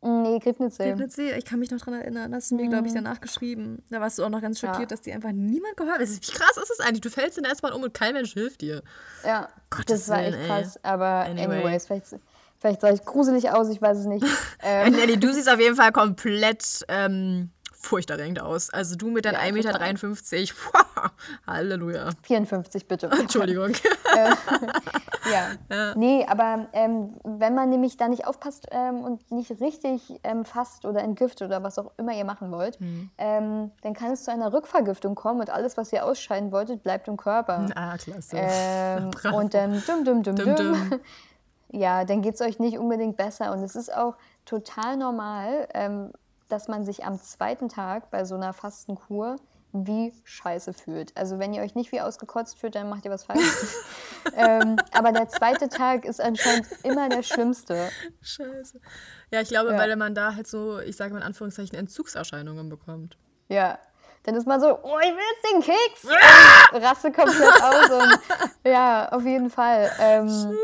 [0.00, 0.84] Nee, Griebnitzsee.
[0.90, 1.32] Griebnitzsee?
[1.36, 2.32] Ich kann mich noch daran erinnern.
[2.34, 3.82] Hast du mir, glaube ich, danach geschrieben.
[3.90, 4.82] Da warst du auch noch ganz schockiert, Mhm.
[4.82, 4.86] Ja.
[4.86, 6.08] dass dir einfach niemand geholfen hat.
[6.08, 7.00] Wie krass ist es eigentlich?
[7.00, 8.82] Du fällst in der S-Bahn um und kein Mensch hilft dir.
[9.24, 10.46] Ja, Gottes das war echt ey.
[10.46, 10.78] krass.
[10.84, 11.56] Aber Anyway.
[11.56, 12.06] anyways, vielleicht,
[12.60, 14.24] vielleicht sah ich gruselig aus, ich weiß es nicht.
[14.62, 17.50] ähm, Nelly, du siehst auf jeden Fall komplett ähm,
[17.80, 18.70] furchterregend aus.
[18.70, 21.12] Also du mit deinen Ja, 1,53 Meter.
[21.46, 22.10] Halleluja.
[22.22, 23.06] 54 bitte.
[23.20, 23.72] Entschuldigung.
[25.30, 25.94] Ja.
[25.94, 30.86] Nee, aber ähm, wenn man nämlich da nicht aufpasst ähm, und nicht richtig ähm, fasst
[30.86, 33.10] oder entgiftet oder was auch immer ihr machen wollt, Hm.
[33.18, 37.08] ähm, dann kann es zu einer Rückvergiftung kommen und alles, was ihr ausscheiden wolltet, bleibt
[37.08, 37.66] im Körper.
[37.74, 38.36] ah, klasse.
[38.38, 39.34] Ähm, Brav.
[39.34, 40.88] und dann dumm, dumm, dumm, Dumm, dumm.
[40.90, 41.00] dumm.
[41.70, 43.52] Ja, dann geht es euch nicht unbedingt besser.
[43.52, 44.14] Und es ist auch
[44.46, 46.12] total normal, ähm,
[46.48, 49.36] dass man sich am zweiten Tag bei so einer Fastenkur
[49.72, 51.14] wie scheiße fühlt.
[51.16, 53.42] Also wenn ihr euch nicht wie ausgekotzt fühlt, dann macht ihr was falsch.
[54.34, 57.90] ähm, aber der zweite Tag ist anscheinend immer der schlimmste.
[58.22, 58.80] Scheiße.
[59.30, 59.78] Ja, ich glaube, Ja.
[59.78, 63.18] weil man da halt so, ich sage mal in Anführungszeichen, Entzugserscheinungen bekommt.
[63.48, 63.78] Ja.
[64.24, 66.04] Dann ist man so, oh, ich will jetzt den Keks.
[66.72, 67.90] Und raste komplett aus.
[67.90, 68.18] Und,
[68.64, 69.90] ja, auf jeden Fall.
[70.00, 70.56] Ähm,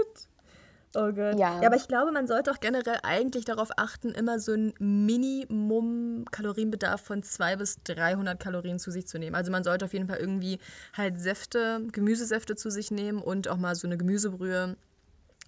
[0.97, 1.39] Oh Gott.
[1.39, 1.61] Ja.
[1.61, 6.25] ja, aber ich glaube, man sollte auch generell eigentlich darauf achten, immer so ein Minimum
[6.31, 9.35] Kalorienbedarf von 200 bis 300 Kalorien zu sich zu nehmen.
[9.35, 10.61] Also man sollte auf jeden Fall irgendwie
[10.97, 14.77] halt Säfte, Gemüsesäfte zu sich nehmen und auch mal so eine Gemüsebrühe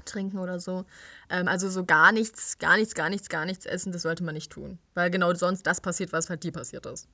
[0.04, 0.84] trinken oder so.
[1.30, 4.34] Ähm, also so gar nichts, gar nichts, gar nichts, gar nichts essen, das sollte man
[4.34, 4.78] nicht tun.
[4.94, 7.08] Weil genau sonst das passiert, was halt dir passiert ist.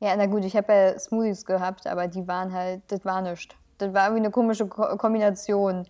[0.00, 3.54] Ja, na gut, ich habe ja Smoothies gehabt, aber die waren halt, das war nichts.
[3.78, 5.86] Das war irgendwie eine komische Ko Kombination.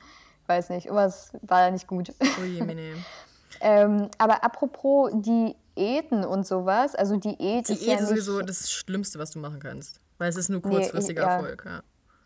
[0.47, 2.13] Weiß nicht, irgendwas war da nicht gut.
[2.41, 2.95] Ui, Mene.
[3.61, 9.19] ähm, aber apropos Diäten und sowas, also Diät ist Diät ja ist sowieso das Schlimmste,
[9.19, 10.01] was du machen kannst.
[10.19, 11.35] Weil es ist nur Nee, kurzfristiger ja.
[11.37, 11.65] Erfolg.
[11.67, 11.83] Ja.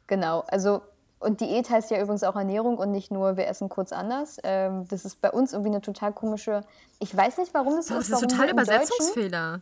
[0.07, 0.83] genau, also
[1.21, 4.39] und Diät heißt ja übrigens auch Ernährung und nicht nur, wir essen kurz anders.
[4.43, 6.62] Ähm, das ist bei uns irgendwie eine total komische,
[6.99, 8.11] ich weiß nicht, warum das Boah, ist.
[8.11, 9.61] das ist total Übersetzungsfehler.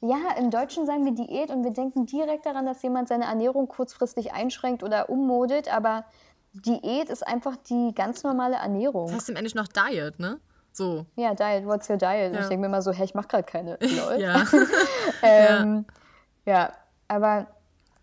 [0.00, 3.66] Ja, im Deutschen sagen wir Diät und wir denken direkt daran, dass jemand seine Ernährung
[3.68, 6.04] kurzfristig einschränkt oder ummodet, aber
[6.64, 9.06] Diät ist einfach die ganz normale Ernährung.
[9.06, 10.40] Das heißt im Englisch noch Diet, ne?
[10.72, 11.06] So.
[11.16, 12.34] Ja, Diet, what's your diet?
[12.34, 12.40] Ja.
[12.40, 13.78] Ich denke mir immer so, hey, ich mache gerade keine.
[13.80, 14.20] Lol.
[14.20, 14.44] Ja.
[15.22, 15.84] ähm,
[16.46, 16.72] ja.
[17.08, 17.48] aber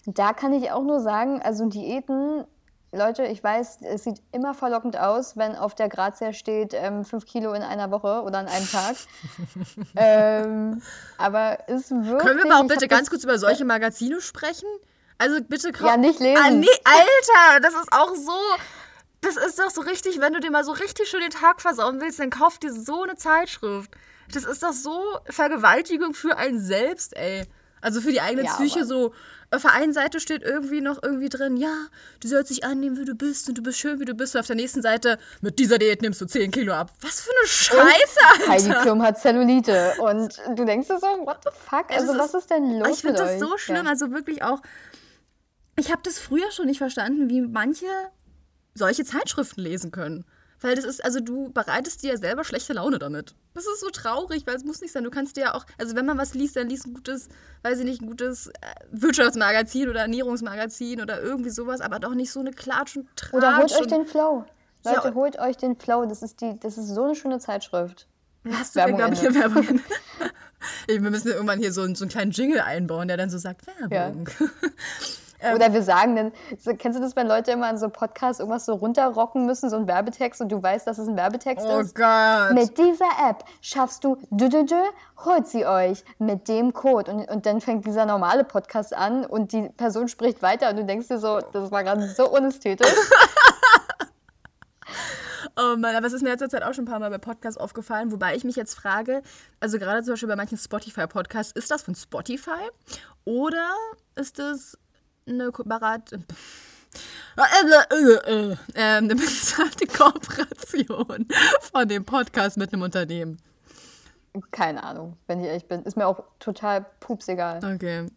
[0.06, 2.46] da kann ich auch nur sagen, also Diäten,
[2.92, 7.26] Leute, ich weiß, es sieht immer verlockend aus, wenn auf der Grazia steht, ähm, 5
[7.26, 8.96] Kilo in einer Woche oder an einem Tag.
[9.96, 10.82] ähm,
[11.18, 12.20] aber ist wirklich...
[12.20, 14.68] Können wir mal auch bitte ganz kurz über solche Magazine sprechen?
[15.18, 16.42] Also bitte kauf- Ja, nicht lesen.
[16.44, 18.38] Ah, nee, Alter, das ist auch so.
[19.22, 22.00] Das ist doch so richtig, wenn du dir mal so richtig schön den Tag versauen
[22.02, 23.90] willst, dann kauf dir so eine Zeitschrift.
[24.32, 27.44] Das ist doch so Vergewaltigung für einen selbst, ey.
[27.82, 29.14] Also für die eigene Ja, Psyche aber- so.
[29.52, 31.72] Auf der einen Seite steht irgendwie noch irgendwie drin, ja,
[32.20, 34.36] du sollst dich annehmen, wie du bist und du bist schön, wie du bist.
[34.36, 36.92] Und auf der nächsten Seite, mit dieser Diät nimmst du 10 Kilo ab.
[37.02, 38.82] Was für eine Scheiße, Heidi Alter.
[38.82, 39.94] Klum hat Zellulite.
[40.00, 41.86] Und du denkst dir so, what the fuck?
[41.92, 43.40] Also, ist- was ist denn los Ich finde mit das euch?
[43.40, 43.92] so schlimm, Ja.
[43.92, 44.62] also wirklich auch.
[45.78, 47.86] Ich habe das früher schon nicht verstanden, wie manche
[48.74, 50.26] solche Zeitschriften lesen können.
[50.62, 53.36] Weil das ist, also du bereitest dir ja selber schlechte Laune damit.
[53.54, 55.04] Das ist so traurig, weil es muss nicht sein.
[55.04, 57.28] Du kannst dir ja auch, also wenn man was liest, dann liest ein gutes,
[57.64, 58.52] weiß ich nicht, ein gutes äh,
[58.92, 63.34] Wirtschaftsmagazin oder Ernährungsmagazin oder irgendwie sowas, aber doch nicht so eine Klatsch und Tratsch.
[63.34, 64.46] Oder holt euch den Flow.
[64.86, 66.06] Ja, Leute, und- holt euch den Flow.
[66.06, 68.08] Das ist, die, das ist so eine schöne Zeitschrift.
[68.50, 69.82] Hast du glaube ich, hier Werbung.
[70.88, 73.68] Wir müssen irgendwann hier so, einen- so einen kleinen Jingle einbauen, der dann so sagt,
[73.68, 74.30] Werbung.
[74.40, 74.50] Ähm.
[75.54, 76.32] Oder wir sagen dann,
[76.78, 79.88] kennst du das, wenn Leute immer in so Podcasts irgendwas so runterrocken müssen, so ein
[79.88, 81.96] Werbetext und du weißt, dass es ein Werbetext Oh ist?
[81.96, 82.54] Gott.
[82.54, 84.82] Mit dieser App schaffst du, dü, dü, dü,
[85.24, 87.12] holt sie euch mit dem Code.
[87.12, 90.86] Und, und dann fängt dieser normale Podcast an und die Person spricht weiter und du
[90.86, 92.88] denkst dir so, das war gerade so unästhetisch.
[95.58, 97.58] Oh Mann, aber es ist mir letzter Zeit auch schon ein paar Mal bei Podcasts
[97.58, 99.22] aufgefallen, wobei ich mich jetzt frage,
[99.62, 102.70] also gerade zum Beispiel bei manchen Spotify-Podcasts, ist das von Spotify
[103.24, 103.72] oder
[104.16, 104.78] ist das
[105.28, 106.24] eine Ko- Barat Ähm,
[108.76, 111.28] eine bezahlte Kooperation
[111.74, 113.38] von dem Podcast mit einem Unternehmen.
[114.52, 115.84] Keine Ahnung, wenn ich ehrlich bin.
[115.84, 117.58] Ist mir auch total pups egal.
[117.64, 118.08] Okay.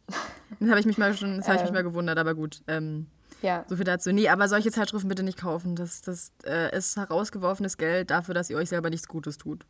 [0.61, 1.75] Das habe ich mich mal schon, das habe ich mich Ähm.
[1.75, 2.63] mal gewundert, aber gut.
[2.67, 3.07] Ähm,
[3.43, 3.65] Ja.
[3.69, 4.11] so viel dazu.
[4.13, 5.77] Nee, aber solche Zeitschriften bitte nicht kaufen.
[5.77, 9.65] Das, das äh, ist herausgeworfenes Geld dafür, dass ihr euch selber nichts Gutes tut.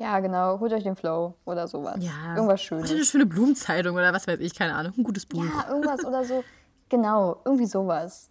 [0.00, 0.58] Ja, genau.
[0.58, 1.96] Holt euch den Flow oder sowas.
[2.00, 2.34] Ja.
[2.34, 3.08] Irgendwas Oder eine Schönes.
[3.08, 4.92] schöne Blumenzeitung oder was weiß ich, keine Ahnung.
[4.96, 5.44] Ein gutes Buch.
[5.44, 6.42] Ja, irgendwas oder so.
[6.88, 8.30] Genau, irgendwie sowas.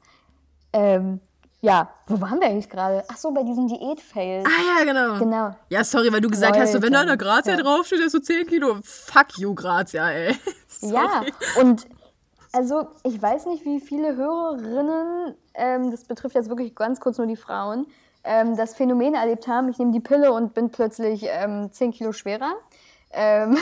[0.74, 1.20] Ähm,
[1.62, 3.03] ja, wo waren wir eigentlich gerade?
[3.07, 4.47] Ach so, bei diesen Diät-Fails.
[4.47, 5.20] Ah ja, genau.
[5.20, 5.55] Genau.
[5.70, 7.62] Ja, sorry, weil du gesagt hast, so, wenn da eine Leute, Grazia ja.
[7.62, 8.78] draufsteht, ist so 10 Kilo.
[8.84, 10.36] Fuck you, Grazia, ey.
[10.82, 11.24] Ja,
[11.59, 11.86] und
[12.53, 17.28] also ich weiß nicht, wie viele Hörerinnen, ähm, das betrifft jetzt wirklich ganz kurz nur
[17.28, 17.86] die Frauen,
[18.24, 22.11] ähm, das Phänomen erlebt haben, ich nehme die Pille und bin plötzlich ähm, 10 Kilo
[22.11, 22.53] schwerer.
[23.11, 23.57] Ähm,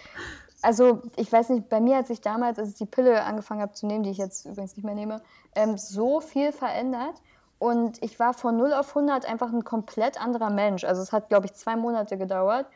[0.62, 3.72] also ich weiß nicht, bei mir hat sich damals, als ich die Pille angefangen habe
[3.72, 5.22] zu nehmen, die ich jetzt übrigens nicht mehr nehme,
[5.54, 7.14] ähm, so viel verändert.
[7.58, 10.84] Und ich war von 0 auf 100 einfach ein komplett anderer Mensch.
[10.84, 12.66] Also es hat, glaube ich, zwei Monate gedauert.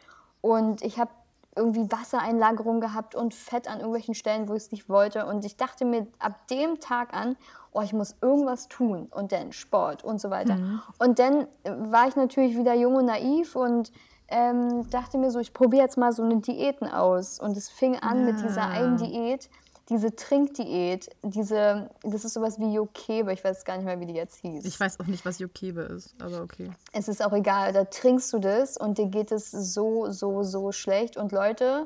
[0.41, 1.11] Und ich habe
[1.59, 5.27] irgendwie Wassereinlagerung gehabt und Fett an irgendwelchen Stellen, wo ich es nicht wollte.
[5.27, 7.37] Und ich dachte mir ab dem Tag an,
[7.73, 10.57] oh, ich muss irgendwas tun und dann Sport und so weiter.
[10.99, 13.93] Und dann war ich natürlich wieder jung und naiv und
[14.29, 17.39] ähm, dachte mir so, ich probiere jetzt mal so eine Diäten aus.
[17.39, 18.69] Und es fing an mit dieser Ja.
[18.69, 19.49] einen Diät,
[19.89, 24.15] diese Trinkdiät, diese, das ist sowas wie Jokebe, ich weiß gar nicht mehr, wie die
[24.15, 24.65] jetzt hieß.
[24.65, 26.71] Ich weiß auch nicht, was Jokebe ist, aber okay.
[26.93, 30.73] Es ist auch egal, da trinkst du das und dir geht es so, so, so
[30.73, 31.17] schlecht.
[31.17, 31.85] Und Leute,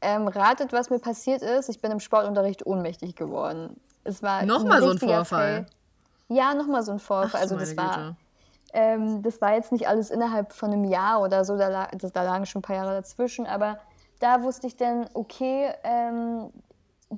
[0.00, 1.68] ähm, ratet, was mir passiert ist.
[1.68, 3.80] Ich bin im Sportunterricht ohnmächtig geworden.
[4.04, 5.64] Es war Nochmal so ein Vorfall?
[5.64, 5.66] Fail.
[6.28, 7.40] Ja, nochmal so ein Ach, Vorfall.
[7.40, 8.16] also du das meine war, Güte.
[8.72, 12.22] ähm, das war jetzt nicht alles innerhalb von einem Jahr oder so, da, das, da
[12.22, 13.78] lagen schon ein paar Jahre dazwischen, aber
[14.18, 16.50] da wusste ich dann, okay, ähm,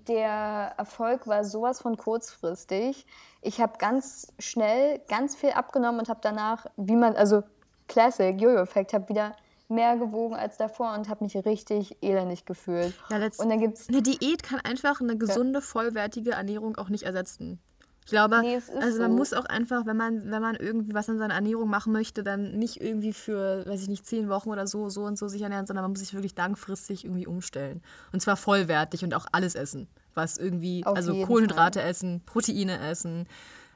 [0.08, 3.06] der Erfolg war sowas von kurzfristig.
[3.42, 7.44] Ich habe ganz schnell ganz viel abgenommen und habe danach, wie man, also
[7.86, 9.36] Classic, Jojo-Effekt, habe wieder
[9.68, 12.94] mehr gewogen als davor und habe mich richtig elendig gefühlt.
[13.08, 17.60] Ja, und dann gibt's Eine Diät kann einfach eine gesunde, vollwertige Ernährung auch nicht ersetzen.
[18.04, 19.16] Ich glaube, Nee, also man so.
[19.16, 22.52] muss auch einfach, wenn man, wenn man irgendwie was an seiner Ernährung machen möchte, dann
[22.58, 25.66] nicht irgendwie für, weiß ich nicht, zehn Wochen oder so, so und so sich ernähren,
[25.66, 27.82] sondern man muss sich wirklich langfristig irgendwie umstellen.
[28.12, 29.88] Und zwar vollwertig und auch alles essen.
[30.12, 33.26] Was irgendwie, Auf also Kohlenhydrate essen, Proteine essen,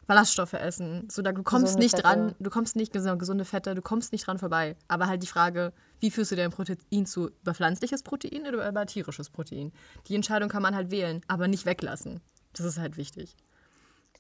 [0.06, 1.08] Ballaststoffe essen.
[1.10, 2.42] So, da, du kommst Gesunde nicht dran, Fette.
[2.42, 4.76] du kommst nicht, genau, gesunde Fette, du kommst nicht dran vorbei.
[4.88, 7.30] Aber halt die Frage, wie führst du dein Protein zu?
[7.42, 9.72] Über pflanzliches Protein oder über tierisches Protein?
[10.06, 12.20] Die Entscheidung kann man halt wählen, aber nicht weglassen.
[12.52, 13.36] Das ist halt wichtig.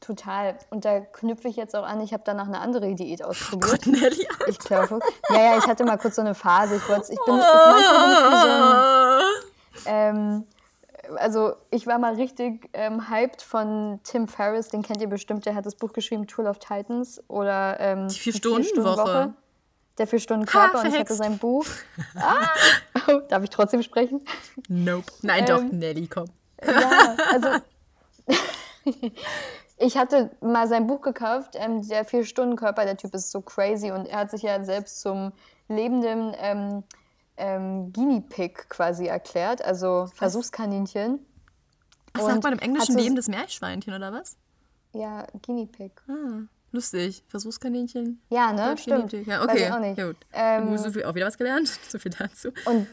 [0.00, 0.58] Total.
[0.70, 3.84] Und da knüpfe ich jetzt auch an, ich habe danach eine andere Diät ausprobiert.
[3.84, 4.28] Gott, Nelly.
[4.46, 6.76] Ich glaube, ja, ja, ich hatte mal kurz so eine Phase.
[6.76, 10.46] Ich, wollte, ich bin, ich, manchmal bin ich so ein, ähm,
[11.16, 15.54] also ich war mal richtig ähm, hyped von Tim Ferriss, den kennt ihr bestimmt, der
[15.54, 19.34] hat das Buch geschrieben, Tool of Titans oder ähm, Die Vier-Stunden-Woche.
[19.96, 21.66] Der Vier-Stunden-Körper und ich hatte sein Buch.
[22.14, 22.46] Ah,
[23.08, 24.24] oh, darf ich trotzdem sprechen?
[24.68, 25.06] Nope.
[25.22, 26.26] Nein, doch, Ähm, Nelly, komm.
[26.64, 27.48] Ja, also
[29.78, 34.06] ich hatte mal sein Buch gekauft, ähm, der Vier-Stunden-Körper, der Typ ist so crazy und
[34.06, 35.32] er hat sich ja selbst zum
[35.68, 36.82] lebenden ähm,
[37.36, 41.24] ähm, Guinea Pig quasi erklärt, also Versuchskaninchen.
[42.12, 44.36] Ach, Und sagt man im Englischen lebendes Meerschweinchen oder was?
[44.92, 45.92] Ja, Guinea Pig.
[46.08, 47.22] Ah, lustig.
[47.28, 48.20] Versuchskaninchen.
[48.30, 48.76] Ja, ne?
[48.76, 49.12] Stimmt.
[49.12, 49.64] Ja, Weiß okay.
[49.66, 49.98] ich auch nicht.
[49.98, 50.16] Ja, gut.
[50.32, 51.68] Ähm, so viel, auch wieder was gelernt.
[51.88, 52.48] So viel dazu.
[52.64, 52.88] Und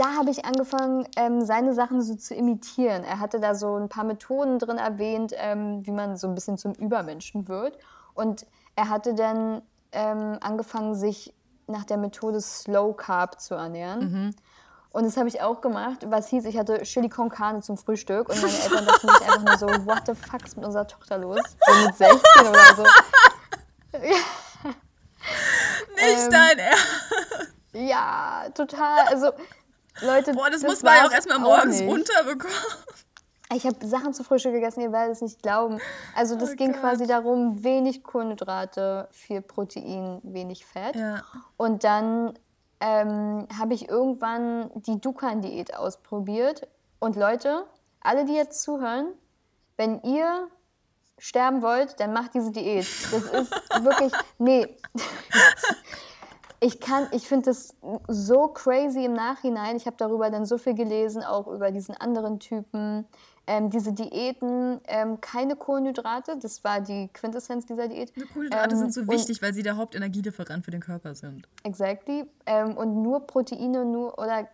[0.00, 3.04] da habe ich angefangen, ähm, seine Sachen so zu imitieren.
[3.04, 6.56] Er hatte da so ein paar Methoden drin erwähnt, ähm, wie man so ein bisschen
[6.56, 7.76] zum Übermenschen wird.
[8.14, 8.46] Und
[8.76, 9.60] er hatte dann
[9.92, 11.34] ähm, angefangen, sich
[11.66, 14.34] nach der Methode Slow Carb zu ernähren.
[14.90, 18.28] Und das habe ich auch gemacht, was hieß, ich hatte Chili con Carne zum Frühstück
[18.30, 21.18] und meine Eltern dachten sich einfach nur so, what the fuck ist mit unserer Tochter
[21.18, 21.40] los?
[21.66, 22.82] So mit 16 oder so.
[23.92, 24.24] Nicht
[26.02, 26.86] Ähm, dein Ernst.
[27.72, 29.06] Ja, total.
[29.06, 29.30] Also,
[30.02, 31.88] Leute, Boah, das, muss man ja auch erstmal morgens nicht.
[31.90, 32.56] runterbekommen.
[33.52, 35.80] Ich habe Sachen zu Frühstück gegessen, ihr werdet es nicht glauben.
[36.14, 36.80] Also das Oh ging Gott.
[36.82, 40.94] quasi darum, wenig Kohlenhydrate, viel Protein, wenig Fett.
[40.94, 41.24] Ja.
[41.56, 42.38] Und dann
[42.78, 46.68] ähm, habe ich irgendwann die Dukan-Diät ausprobiert.
[47.00, 47.64] Und Leute,
[48.00, 49.08] alle, die jetzt zuhören,
[49.76, 50.46] wenn ihr
[51.18, 52.86] sterben wollt, dann macht diese Diät.
[53.10, 54.76] Das ist wirklich, nee.
[56.62, 57.74] Ich kann, ich finde das
[58.06, 59.76] so crazy im Nachhinein.
[59.76, 63.06] Ich habe darüber dann so viel gelesen, auch über diesen anderen Typen.
[63.46, 68.12] Ähm, diese Diäten, ähm, keine Kohlenhydrate, das war die Quintessenz dieser Diät.
[68.14, 71.48] Kohlenhydrate Ähm, sind so wichtig, weil sie der Hauptenergielieferant für den Körper sind.
[71.64, 72.26] Exactly.
[72.46, 74.46] Ähm, und nur Proteine, nur oder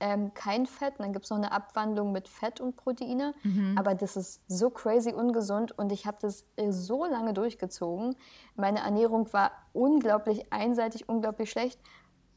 [0.00, 0.98] ähm, kein Fett.
[0.98, 3.34] Und dann gibt es noch eine Abwandlung mit Fett und Proteine.
[3.42, 3.76] Mhm.
[3.78, 8.16] Aber das ist so crazy ungesund und ich habe das äh, so lange durchgezogen.
[8.56, 11.80] Meine Ernährung war unglaublich einseitig, unglaublich schlecht.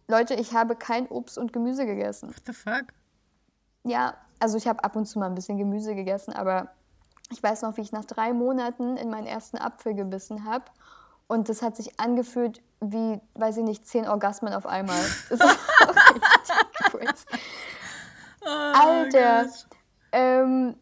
[0.08, 2.30] Leute, ich habe kein Obst und Gemüse gegessen.
[2.30, 2.86] What the fuck?
[3.84, 6.70] Ja, also ich habe ab und zu mal ein bisschen Gemüse gegessen, aber
[7.30, 10.66] ich weiß noch, wie ich nach drei Monaten in meinen ersten Apfel gebissen habe.
[11.28, 15.02] Und das hat sich angefühlt wie, weiß ich nicht, zehn Orgasmen auf einmal.
[16.20, 17.26] Das.
[18.42, 19.46] Oh Alter.
[19.46, 19.54] Gott.
[20.12, 20.76] Ähm,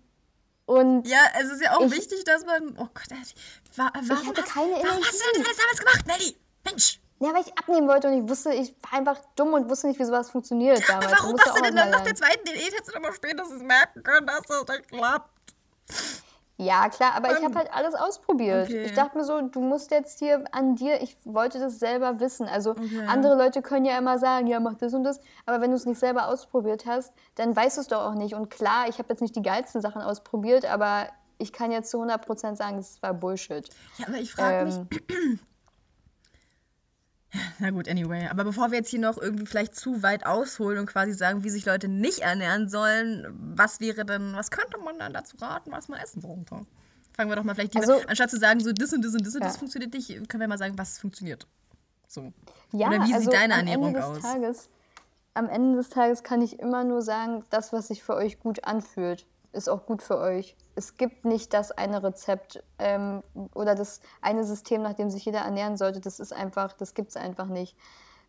[0.66, 2.76] und Ja, es ist ja auch Ich- wichtig, dass man.
[2.78, 5.46] Oh Gott, äh, wa- warum, hatte hast- keine warum hast du das Energie.
[5.46, 6.38] alles damals gemacht, Nelly?
[6.66, 7.00] Mensch!
[7.20, 10.00] ja, weil ich abnehmen wollte und ich wusste, ich war einfach dumm und wusste nicht,
[10.00, 11.12] wie sowas funktioniert damals.
[11.12, 14.04] Warum hast du denn dann nach der zweiten Diät hättest du doch mal spätestens merken
[14.04, 15.30] können, dass das nicht klappt?
[16.58, 18.70] Ja, klar, aber ich Ähm, habe halt alles ausprobiert.
[18.70, 18.84] okay.
[18.86, 22.47] Ich dachte mir so, du musst jetzt hier an dir, ich wollte das selber wissen.
[22.47, 23.06] Also Okay.
[23.08, 25.86] andere Leute können ja immer sagen, ja, mach das und das, aber wenn du es
[25.86, 28.36] nicht selber ausprobiert hast, dann weißt du es doch auch nicht.
[28.36, 32.01] Und klar, ich habe jetzt nicht die geilsten Sachen ausprobiert, aber ich kann jetzt zu
[32.01, 33.70] 100% sagen, es war Bullshit.
[33.97, 34.76] Ja, aber ich frage mich.
[37.60, 38.28] Na gut, anyway.
[38.30, 41.50] Aber bevor wir jetzt hier noch irgendwie vielleicht zu weit ausholen und quasi sagen, wie
[41.50, 45.88] sich Leute nicht ernähren sollen, was wäre denn, was könnte man dann dazu raten, was
[45.88, 46.66] man essen sollte?
[47.14, 49.26] Fangen wir doch mal vielleicht lieber, Also- anstatt zu sagen, so das und das und
[49.26, 51.48] das und das funktioniert nicht, können wir mal sagen, was funktioniert.
[52.08, 52.34] So.
[52.72, 54.20] Ja, Oder wie also sieht deine Ernährung aus?
[54.20, 54.70] Tages,
[55.34, 58.66] am Ende des Tages kann ich immer nur sagen, das, was sich für euch gut
[58.66, 59.26] anfühlt,
[59.56, 60.56] ist auch gut für euch.
[60.76, 63.22] Es gibt nicht das eine Rezept ähm,
[63.53, 66.01] oder das eine System, nach dem sich jeder ernähren sollte.
[66.01, 67.78] Das ist einfach, das gibt es einfach nicht.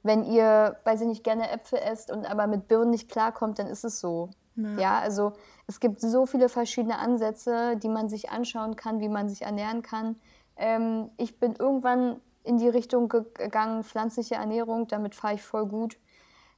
[0.03, 3.67] Wenn ihr, weiß ich nicht, gerne Äpfel esst und aber mit Birnen nicht klarkommt, dann
[3.67, 4.31] ist es so.
[4.55, 4.79] Ja.
[4.79, 5.33] Ja, also
[5.67, 9.83] es gibt so viele verschiedene Ansätze, die man sich anschauen kann, wie man sich ernähren
[9.83, 10.17] kann.
[10.57, 15.67] Ähm, ich bin irgendwann in die Richtung ge- gegangen, pflanzliche Ernährung, damit fahre ich voll
[15.67, 15.99] gut.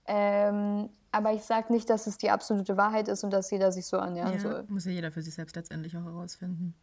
[0.07, 3.87] Ähm, aber ich sage nicht, dass es die absolute Wahrheit ist und dass jeder sich
[3.87, 4.65] so ernähren Ja, soll.
[4.69, 6.75] muss ja jeder für sich selbst letztendlich auch herausfinden.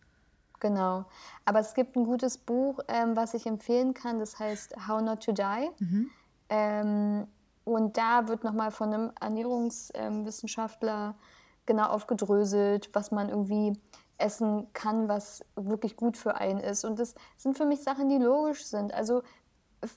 [0.59, 1.05] Genau.
[1.43, 5.23] Aber es gibt ein gutes Buch, ähm, was ich empfehlen kann, das heißt How Not
[5.23, 5.69] to Die.
[5.79, 6.09] Mhm.
[6.49, 7.27] Ähm,
[7.65, 11.15] und da wird nochmal von einem Ernährungswissenschaftler
[11.65, 13.73] genau aufgedröselt, was man irgendwie
[14.17, 16.85] essen kann, was wirklich gut für einen ist.
[16.85, 18.93] Und das sind für mich Sachen, die logisch sind.
[18.93, 19.23] Also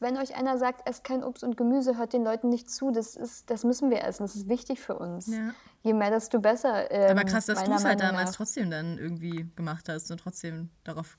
[0.01, 2.91] wenn euch einer sagt, esst kein Obst und Gemüse, hört den Leuten nicht zu.
[2.91, 4.24] Das, ist, das müssen wir essen.
[4.24, 5.29] Das ist wichtig für uns.
[5.29, 5.51] Ja.
[5.83, 6.91] Je mehr, desto besser.
[6.91, 8.37] Ähm, Aber krass, dass du es halt damals nach.
[8.37, 11.18] trotzdem dann irgendwie gemacht hast und trotzdem darauf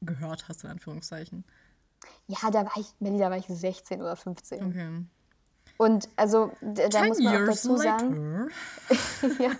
[0.00, 1.44] gehört hast, in Anführungszeichen.
[2.26, 4.64] Ja, da war ich, Melli, da war ich 16 oder 15.
[4.64, 5.04] Okay.
[5.78, 8.48] Und also da Ten muss man auch dazu sagen,
[9.38, 9.50] ja,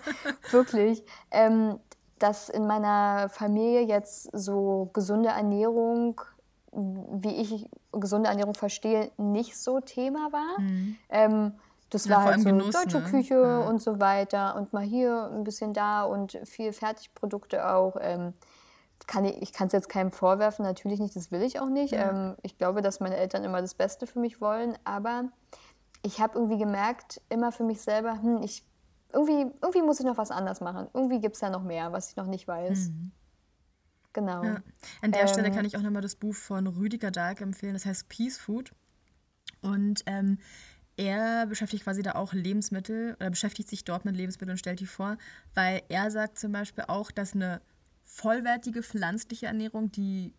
[0.50, 1.78] wirklich, ähm,
[2.18, 6.20] dass in meiner Familie jetzt so gesunde Ernährung,
[6.72, 10.58] wie ich gesunde Ernährung verstehe, nicht so Thema war.
[11.08, 11.52] Ähm,
[11.90, 13.04] das Ja, war halt so Genuss, deutsche ne?
[13.04, 13.60] Küche Ja.
[13.68, 17.96] und so weiter und mal hier ein bisschen da und viel Fertigprodukte auch.
[18.00, 18.34] Ähm,
[19.06, 21.92] kann ich ich kann es jetzt keinem vorwerfen, natürlich nicht, das will ich auch nicht.
[21.92, 22.10] Ja.
[22.10, 25.24] Ähm, ich glaube, dass meine Eltern immer das Beste für mich wollen, aber
[26.02, 28.64] ich habe irgendwie gemerkt, immer für mich selber, hm, ich,
[29.12, 30.88] irgendwie, irgendwie muss ich noch was anders machen.
[30.92, 32.90] Irgendwie gibt es ja noch mehr, was ich noch nicht weiß.
[34.20, 34.44] Genau.
[34.44, 34.62] Ja.
[35.02, 37.86] An der Stelle Ähm, kann ich auch nochmal das Buch von Rüdiger Dahlke empfehlen, das
[37.86, 38.72] heißt Peace Food.
[39.60, 40.38] Und ähm,
[40.96, 44.86] er beschäftigt quasi da auch Lebensmittel oder beschäftigt sich dort mit Lebensmitteln und stellt die
[44.86, 45.16] vor,
[45.54, 47.60] weil er sagt zum Beispiel auch, dass eine
[48.04, 50.34] vollwertige pflanzliche Ernährung die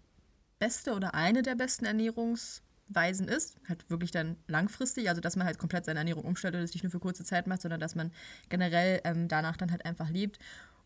[0.59, 3.57] beste oder eine der besten Ernährungsweisen ist.
[3.69, 6.83] Halt wirklich dann langfristig, also dass man halt komplett seine Ernährung umstellt und es nicht
[6.83, 8.11] nur für kurze Zeit macht, sondern dass man
[8.49, 10.39] generell ähm, danach dann halt einfach lebt.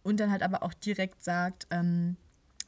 [0.03, 2.17] Und dann halt aber auch direkt sagt, ähm,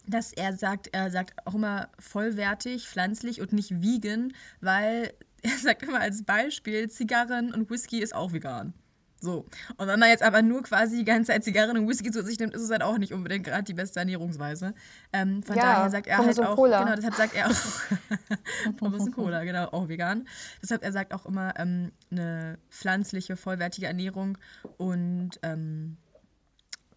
[0.07, 5.83] dass er sagt, er sagt auch immer vollwertig, pflanzlich und nicht vegan, weil er sagt
[5.83, 8.73] immer als Beispiel, Zigarren und Whisky ist auch vegan.
[9.21, 9.45] So.
[9.77, 12.37] Und wenn man jetzt aber nur quasi die ganze Zeit Zigarren und Whisky zu sich
[12.37, 14.75] nimmt, ist es halt auch nicht unbedingt gerade die beste Ernährungsweise.
[15.13, 16.83] Ähm, von Ja, daher sagt er halt auch, Cola.
[16.83, 20.27] genau, deshalb sagt er auch Pommes und Cola, genau, auch vegan.
[20.61, 24.37] Deshalb er sagt auch immer ähm, eine pflanzliche, vollwertige Ernährung
[24.77, 25.97] und ähm,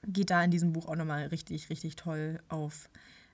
[0.09, 2.91] geht da in diesem Buch auch nochmal richtig, richtig toll auf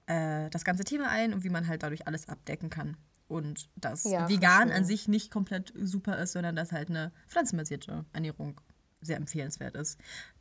[0.07, 2.97] äh, das ganze Thema ein und wie man halt dadurch alles abdecken kann.
[3.27, 8.05] Und dass Ja, vegan an sich nicht komplett super ist, sondern dass halt eine pflanzenbasierte
[8.13, 8.61] Ernährung
[9.01, 9.99] sehr empfehlenswert ist.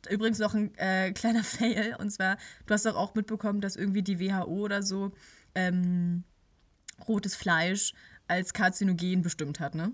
[0.08, 4.02] Übrigens noch ein äh, kleiner Fail, und zwar, du hast doch auch mitbekommen, dass irgendwie
[4.02, 5.12] die WHO oder so
[5.54, 6.24] ähm,
[7.08, 7.94] rotes Fleisch
[8.26, 9.92] als karzinogen bestimmt hat, ne?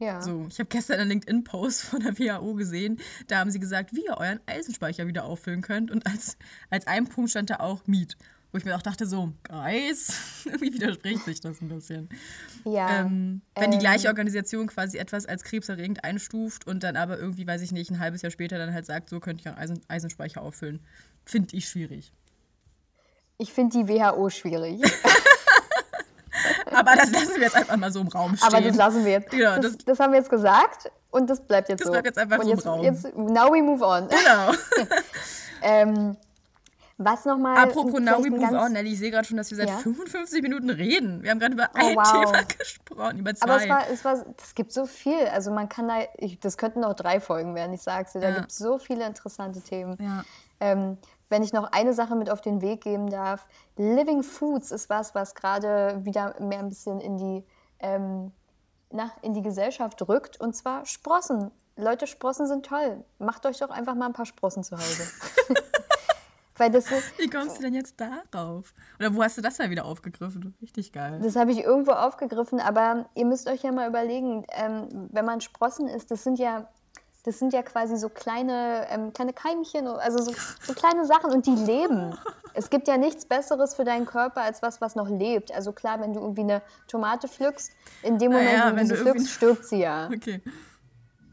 [0.00, 0.22] Ja.
[0.22, 2.98] So, ich habe gestern einen LinkedIn-Post von der WHO gesehen.
[3.28, 5.90] Da haben sie gesagt, wie ihr euren Eisenspeicher wieder auffüllen könnt.
[5.90, 6.38] Und als,
[6.70, 8.16] als ein Punkt stand da auch Meat.
[8.50, 12.08] Wo ich mir auch dachte, so, Guys, irgendwie widerspricht sich das ein bisschen.
[12.64, 13.02] Ja.
[13.02, 17.46] Ähm, wenn die ähm, gleiche Organisation quasi etwas als krebserregend einstuft und dann aber irgendwie,
[17.46, 19.80] weiß ich nicht, ein halbes Jahr später dann halt sagt, so könnte ich einen Eisen
[19.86, 20.80] Eisenspeicher auffüllen.
[21.26, 22.12] Finde ich schwierig.
[23.36, 24.80] Ich finde die WHO schwierig.
[26.92, 28.48] Aber das lassen wir jetzt einfach mal so im Raum stehen.
[28.48, 29.32] Aber das lassen wir jetzt.
[29.32, 31.92] Ja, das, das- das haben wir jetzt gesagt und das bleibt jetzt Das so.
[31.92, 32.82] bleibt jetzt einfach und so im jetzt, Raum.
[32.84, 34.08] Jetzt, now we move on.
[34.08, 34.52] Genau.
[35.62, 36.16] Ähm,
[36.96, 37.56] was nochmal.
[37.56, 39.76] Apropos Now We Move On, Nelly, ich sehe gerade schon, dass wir seit Ja?
[39.78, 41.22] 55 Minuten reden.
[41.22, 42.10] Wir haben gerade über Oh, ein wow.
[42.12, 43.44] Thema gesprochen, über zwei.
[43.50, 45.26] Aber es war, es war, das gibt so viel.
[45.32, 48.20] Also man kann da, ich, das könnten noch drei Folgen werden, ich sag's dir.
[48.20, 48.34] Da Ja.
[48.36, 49.96] gibt es so viele interessante Themen.
[50.00, 50.24] Ja.
[50.60, 50.98] Ähm,
[51.30, 55.14] wenn ich noch eine Sache mit auf den Weg geben darf, Living Foods ist was,
[55.14, 57.44] was gerade wieder mehr ein bisschen in die,
[57.78, 58.32] ähm,
[58.90, 60.38] na, in die Gesellschaft rückt.
[60.40, 61.50] Und zwar Sprossen.
[61.76, 63.02] Leute, Sprossen sind toll.
[63.18, 65.04] Macht euch doch einfach mal ein paar Sprossen zu Hause.
[67.16, 68.74] Wie kommst du denn jetzt darauf?
[68.98, 70.54] Oder wo hast du das dann wieder aufgegriffen?
[70.60, 71.18] Richtig geil.
[71.22, 75.40] Das habe ich irgendwo aufgegriffen, aber ihr müsst euch ja mal überlegen, ähm, wenn man
[75.40, 76.68] Sprossen isst, das sind ja,
[77.24, 81.46] das sind ja quasi so kleine, ähm, kleine Keimchen, also so, so kleine Sachen und
[81.46, 82.16] die leben.
[82.54, 85.52] Es gibt ja nichts Besseres für deinen Körper als was, was noch lebt.
[85.52, 88.76] Also klar, wenn du irgendwie eine Tomate pflückst, in dem Ah Moment, ja, wo du
[88.76, 90.08] wenn sie irgendwie- pflückst, stirbt sie ja.
[90.12, 90.40] Okay.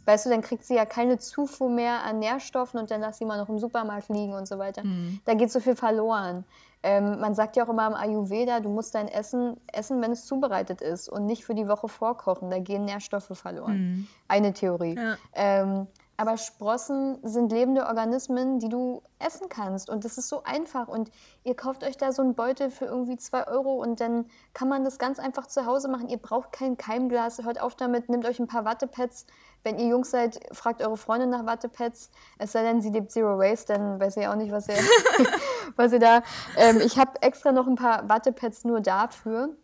[0.05, 3.25] Weißt du, dann kriegt sie ja keine Zufuhr mehr an Nährstoffen und dann lässt sie
[3.25, 4.83] mal noch im Supermarkt liegen und so weiter.
[4.83, 5.19] Mhm.
[5.25, 6.45] Da geht so viel verloren.
[6.83, 10.25] Ähm, man sagt ja auch immer im Ayurveda, du musst dein Essen essen, wenn es
[10.25, 12.49] zubereitet ist und nicht für die Woche vorkochen.
[12.49, 14.07] Da gehen Nährstoffe verloren.
[14.27, 14.93] Eine Theorie.
[14.93, 14.97] Mhm.
[14.97, 15.17] Ja.
[15.33, 15.87] Ähm,
[16.19, 19.87] aber Sprossen sind lebende Organismen, die du essen kannst.
[19.87, 20.87] Und das ist so einfach.
[20.87, 21.11] Und
[21.43, 24.83] ihr kauft euch da so einen Beutel für irgendwie 2 Euro und dann kann man
[24.83, 26.09] das ganz einfach zu Hause machen.
[26.09, 27.43] Ihr braucht kein Keimglas.
[27.43, 29.27] Hört auf damit, nehmt euch ein paar Wattepads.
[29.63, 32.09] Wenn ihr Jungs seid, fragt eure Freundin nach Wattepads.
[32.39, 34.75] Es sei denn, sie lebt Zero Waste, dann weiß ich auch nicht, was ihr,
[35.75, 36.23] was ihr da.
[36.57, 39.55] Ähm, ich habe extra noch ein paar Wattepads nur dafür.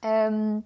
[0.00, 0.62] Ähm,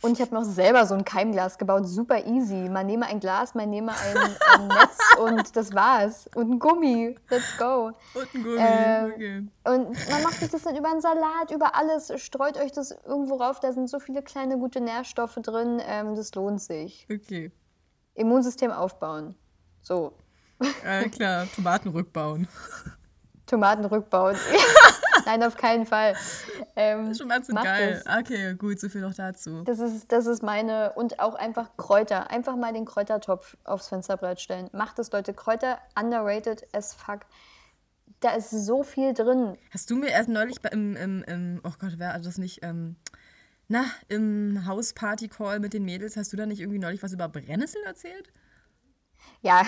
[0.00, 2.68] und ich habe noch selber so ein Keimglas gebaut, super easy.
[2.70, 4.16] Man nehme ein Glas, man nehme ein,
[4.54, 6.30] ein Netz und das war's.
[6.34, 7.92] Und ein Gummi, let's go.
[8.14, 8.58] Und ein Gummi.
[8.58, 9.36] Ähm, okay.
[9.64, 13.34] Und man macht sich das dann über einen Salat, über alles, streut euch das irgendwo
[13.36, 13.60] rauf.
[13.60, 17.06] Da sind so viele kleine gute Nährstoffe drin, ähm, das lohnt sich.
[17.12, 17.52] Okay.
[18.14, 19.34] Immunsystem aufbauen.
[19.82, 20.12] So,
[20.84, 22.46] Äh, klar, Tomaten rückbauen.
[23.46, 24.36] Tomaten rückbauen.
[25.26, 26.14] Nein, auf keinen Fall.
[26.76, 28.02] Ähm, Das ist schon macht geil.
[28.04, 28.18] das.
[28.18, 29.62] Okay, gut, so viel noch dazu.
[29.64, 32.30] Das ist, das ist meine, und auch einfach Kräuter.
[32.30, 34.68] Einfach mal den Kräutertopf aufs Fensterbrett stellen.
[34.72, 35.34] Macht es, Leute.
[35.34, 37.20] Kräuter underrated as fuck.
[38.20, 39.56] Da ist so viel drin.
[39.70, 42.96] Hast du mir erst neulich im, im, im, oh Gott, wer hat das nicht, ähm,
[43.68, 47.84] na, im Hausparty-Call mit den Mädels, hast du da nicht irgendwie neulich was über Brennnesseln
[47.86, 48.30] erzählt?
[49.42, 49.62] Ja.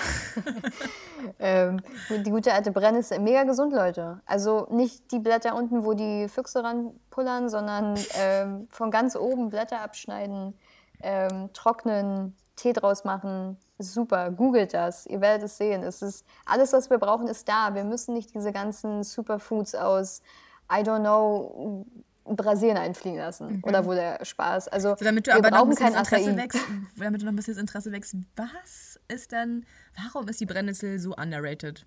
[1.38, 3.18] ähm, die gute alte Brennnessel.
[3.20, 4.20] Mega gesund, Leute.
[4.26, 9.80] Also nicht die Blätter unten, wo die Füchse ranpullern, sondern ähm, von ganz oben Blätter
[9.80, 10.54] abschneiden,
[11.02, 13.56] ähm, trocknen, Tee draus machen.
[13.78, 14.30] Super.
[14.30, 15.06] Googelt das.
[15.06, 15.82] Ihr werdet es sehen.
[15.82, 17.74] Es ist, alles, was wir brauchen, ist da.
[17.74, 20.22] Wir müssen nicht diese ganzen Superfoods aus,
[20.70, 21.84] I don't know,
[22.24, 23.62] Brasilien einfliegen lassen.
[23.64, 24.68] Oder wo der Spaß.
[24.68, 26.60] Also, So, damit du wir aber noch ein bisschen Interesse wächst,
[26.96, 29.66] damit du noch ein bisschen das Interesse wächst, was ist denn,
[30.02, 31.84] warum ist die Brennnessel so underrated?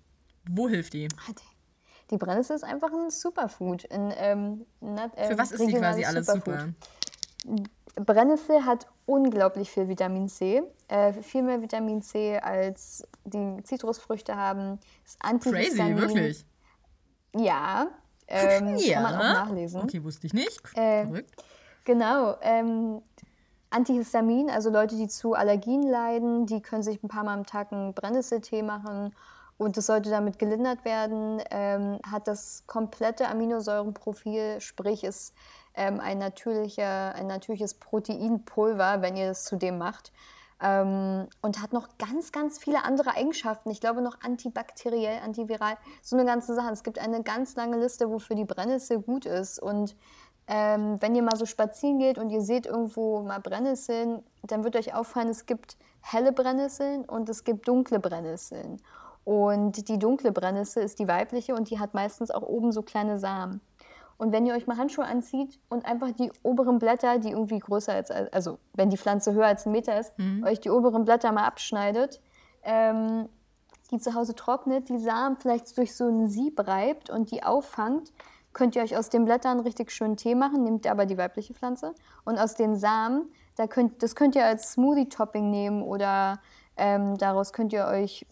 [0.48, 1.08] Wo hilft die?
[2.10, 3.90] Die Brennnessel ist einfach ein Superfood.
[3.90, 6.60] Ein, ähm, nat- äh, Für was ist die quasi alles Superfood.
[7.44, 8.04] super?
[8.04, 10.62] Brennnessel hat unglaublich viel Vitamin C.
[10.88, 14.78] Äh, viel mehr Vitamin C als die Zitrusfrüchte haben.
[15.04, 16.44] Ist Crazy, wirklich.
[17.34, 17.88] Ja.
[18.28, 18.94] Ähm, Ja.
[18.94, 19.82] Kann man auch nachlesen.
[19.82, 20.60] Okay, wusste ich nicht.
[20.74, 21.30] Äh, Verrückt.
[21.84, 22.36] Genau.
[22.42, 23.02] Ähm,
[23.70, 27.72] Antihistamin, also Leute, die zu Allergien leiden, die können sich ein paar Mal am Tag
[27.72, 29.14] einen Brennnesseltee machen
[29.58, 31.42] und das sollte damit gelindert werden.
[31.50, 35.34] Ähm, hat das komplette Aminosäurenprofil, sprich ist
[35.74, 40.12] ähm, ein, natürlicher, ein natürliches Proteinpulver, wenn ihr das zu dem macht.
[40.62, 43.70] Ähm, und hat noch ganz, ganz viele andere Eigenschaften.
[43.70, 46.72] Ich glaube noch antibakteriell, antiviral, so eine ganze Sache.
[46.72, 49.60] Es gibt eine ganz lange Liste, wofür die Brennnessel gut ist.
[49.60, 49.94] Und
[50.48, 54.76] ähm, wenn ihr mal so spazieren geht und ihr seht irgendwo mal Brennnesseln, dann wird
[54.76, 58.80] euch auffallen, es gibt helle Brennnesseln und es gibt dunkle Brennnesseln.
[59.24, 63.18] Und die dunkle Brennnessel ist die weibliche und die hat meistens auch oben so kleine
[63.18, 63.60] Samen.
[64.18, 67.92] Und wenn ihr euch mal Handschuhe anzieht und einfach die oberen Blätter, die irgendwie größer
[67.92, 70.12] als, also wenn die Pflanze höher als ein Meter ist,
[70.44, 72.20] euch die oberen Blätter mal abschneidet,
[72.62, 73.28] ähm,
[73.90, 78.12] die zu Hause trocknet, die Samen vielleicht durch so ein Sieb reibt und die auffangt,
[78.52, 81.94] könnt ihr euch aus den Blättern richtig schön Tee machen, nehmt aber die weibliche Pflanze.
[82.24, 86.40] Und aus den Samen, da könnt, das könnt ihr als Smoothie-Topping nehmen oder
[86.76, 88.26] ähm, daraus könnt ihr euch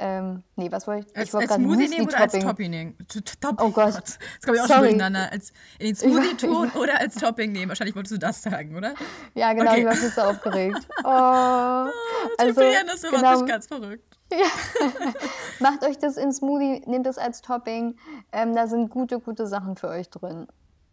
[0.00, 1.16] Ähm, nee, was wollte ich?
[1.16, 2.32] Als, ich wollte gerade Smoothie nehmen oder als.
[2.32, 2.96] Topping
[3.40, 3.66] Topping.
[3.66, 3.94] Oh Gott.
[3.94, 4.88] Jetzt komme ich auch schon Sorry.
[4.90, 5.32] durcheinander.
[5.32, 7.68] Als in den Smoothie tun oder als Topping nehmen.
[7.68, 8.94] Wahrscheinlich wolltest du das sagen, oder?
[9.34, 9.80] Ja, genau, Okay.
[9.80, 10.88] ich war viel so aufgeregt.
[11.04, 11.90] Oh,
[12.38, 14.18] also, Julian, das macht genau, ganz verrückt.
[15.60, 17.96] macht euch das in Smoothie, nehmt das als Topping.
[18.32, 20.46] Ähm, da sind gute, gute Sachen für euch drin.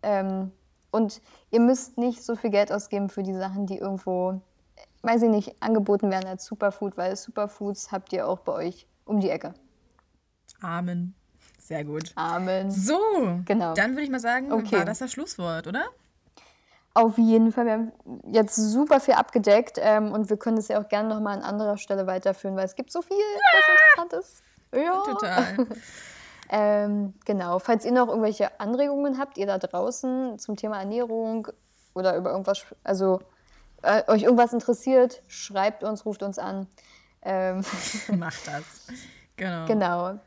[0.03, 0.51] Ähm,
[0.91, 4.41] und ihr müsst nicht so viel Geld ausgeben für die Sachen, die irgendwo,
[5.01, 9.20] weiß ich nicht, angeboten werden als Superfood, weil Superfoods habt ihr auch bei euch um
[9.20, 9.53] die Ecke.
[10.62, 11.16] Amen.
[11.60, 12.12] Sehr gut.
[12.16, 12.70] Amen.
[12.70, 12.99] So,
[13.45, 13.74] Genau.
[13.74, 14.78] dann würde ich mal sagen, Okay.
[14.78, 15.86] war das das Schlusswort, oder?
[16.93, 17.66] Auf jeden Fall.
[17.66, 17.91] Wir haben
[18.32, 21.78] jetzt super viel abgedeckt ähm, und wir können es ja auch gerne nochmal an anderer
[21.78, 23.64] Stelle weiterführen, weil es gibt so viel, was
[23.97, 24.43] Interessantes.
[24.74, 25.03] Ja.
[25.06, 25.68] Total.
[26.49, 27.60] Ähm, genau.
[27.60, 31.47] Falls ihr noch irgendwelche Anregungen habt, ihr da draußen zum Thema Ernährung
[31.95, 33.20] oder über irgendwas, also
[33.82, 36.68] äh, euch irgendwas interessiert, schreibt uns, ruft uns an.
[37.26, 37.63] Ähm,
[38.17, 38.63] Macht das.
[39.36, 39.65] Genau.
[39.65, 40.19] genau.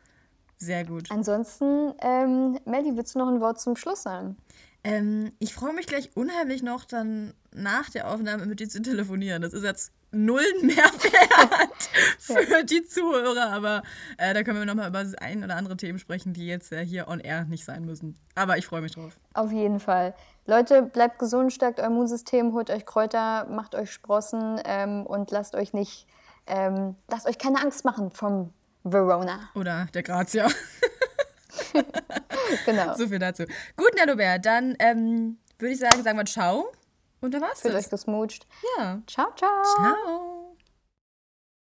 [0.58, 1.10] Sehr gut.
[1.10, 4.36] Ansonsten, ähm, Melly, willst du noch ein Wort zum Schluss sagen?
[4.84, 9.42] Ähm, ich freue mich gleich unheimlich noch dann nach der Aufnahme mit dir zu telefonieren.
[9.42, 13.82] Das ist jetzt null Mehrwert für die Zuhörer, aber
[14.16, 16.84] äh, da können wir nochmal über das ein oder andere Themen sprechen, die jetzt äh,
[16.84, 18.16] hier on air nicht sein müssen.
[18.34, 19.18] Aber ich freue mich drauf.
[19.34, 20.14] Auf jeden Fall.
[20.46, 25.54] Leute, bleibt gesund, stärkt euer Immunsystem, holt euch Kräuter, macht euch Sprossen ähm, und lasst
[25.54, 26.06] euch nicht,
[26.48, 28.52] ähm, lasst euch keine Angst machen vom
[28.84, 29.50] Verona.
[29.54, 30.48] Oder der Grazia.
[32.64, 32.94] Genau.
[32.96, 33.44] so viel dazu.
[33.76, 36.72] Gut, Nanobär, dann ähm, würde ich sagen, sagen wir Ciao.
[37.20, 38.46] Und dann war's Fühlt euch gesmutscht.
[38.78, 39.00] Ja.
[39.06, 39.62] Ciao, ciao.
[39.76, 40.27] Ciao.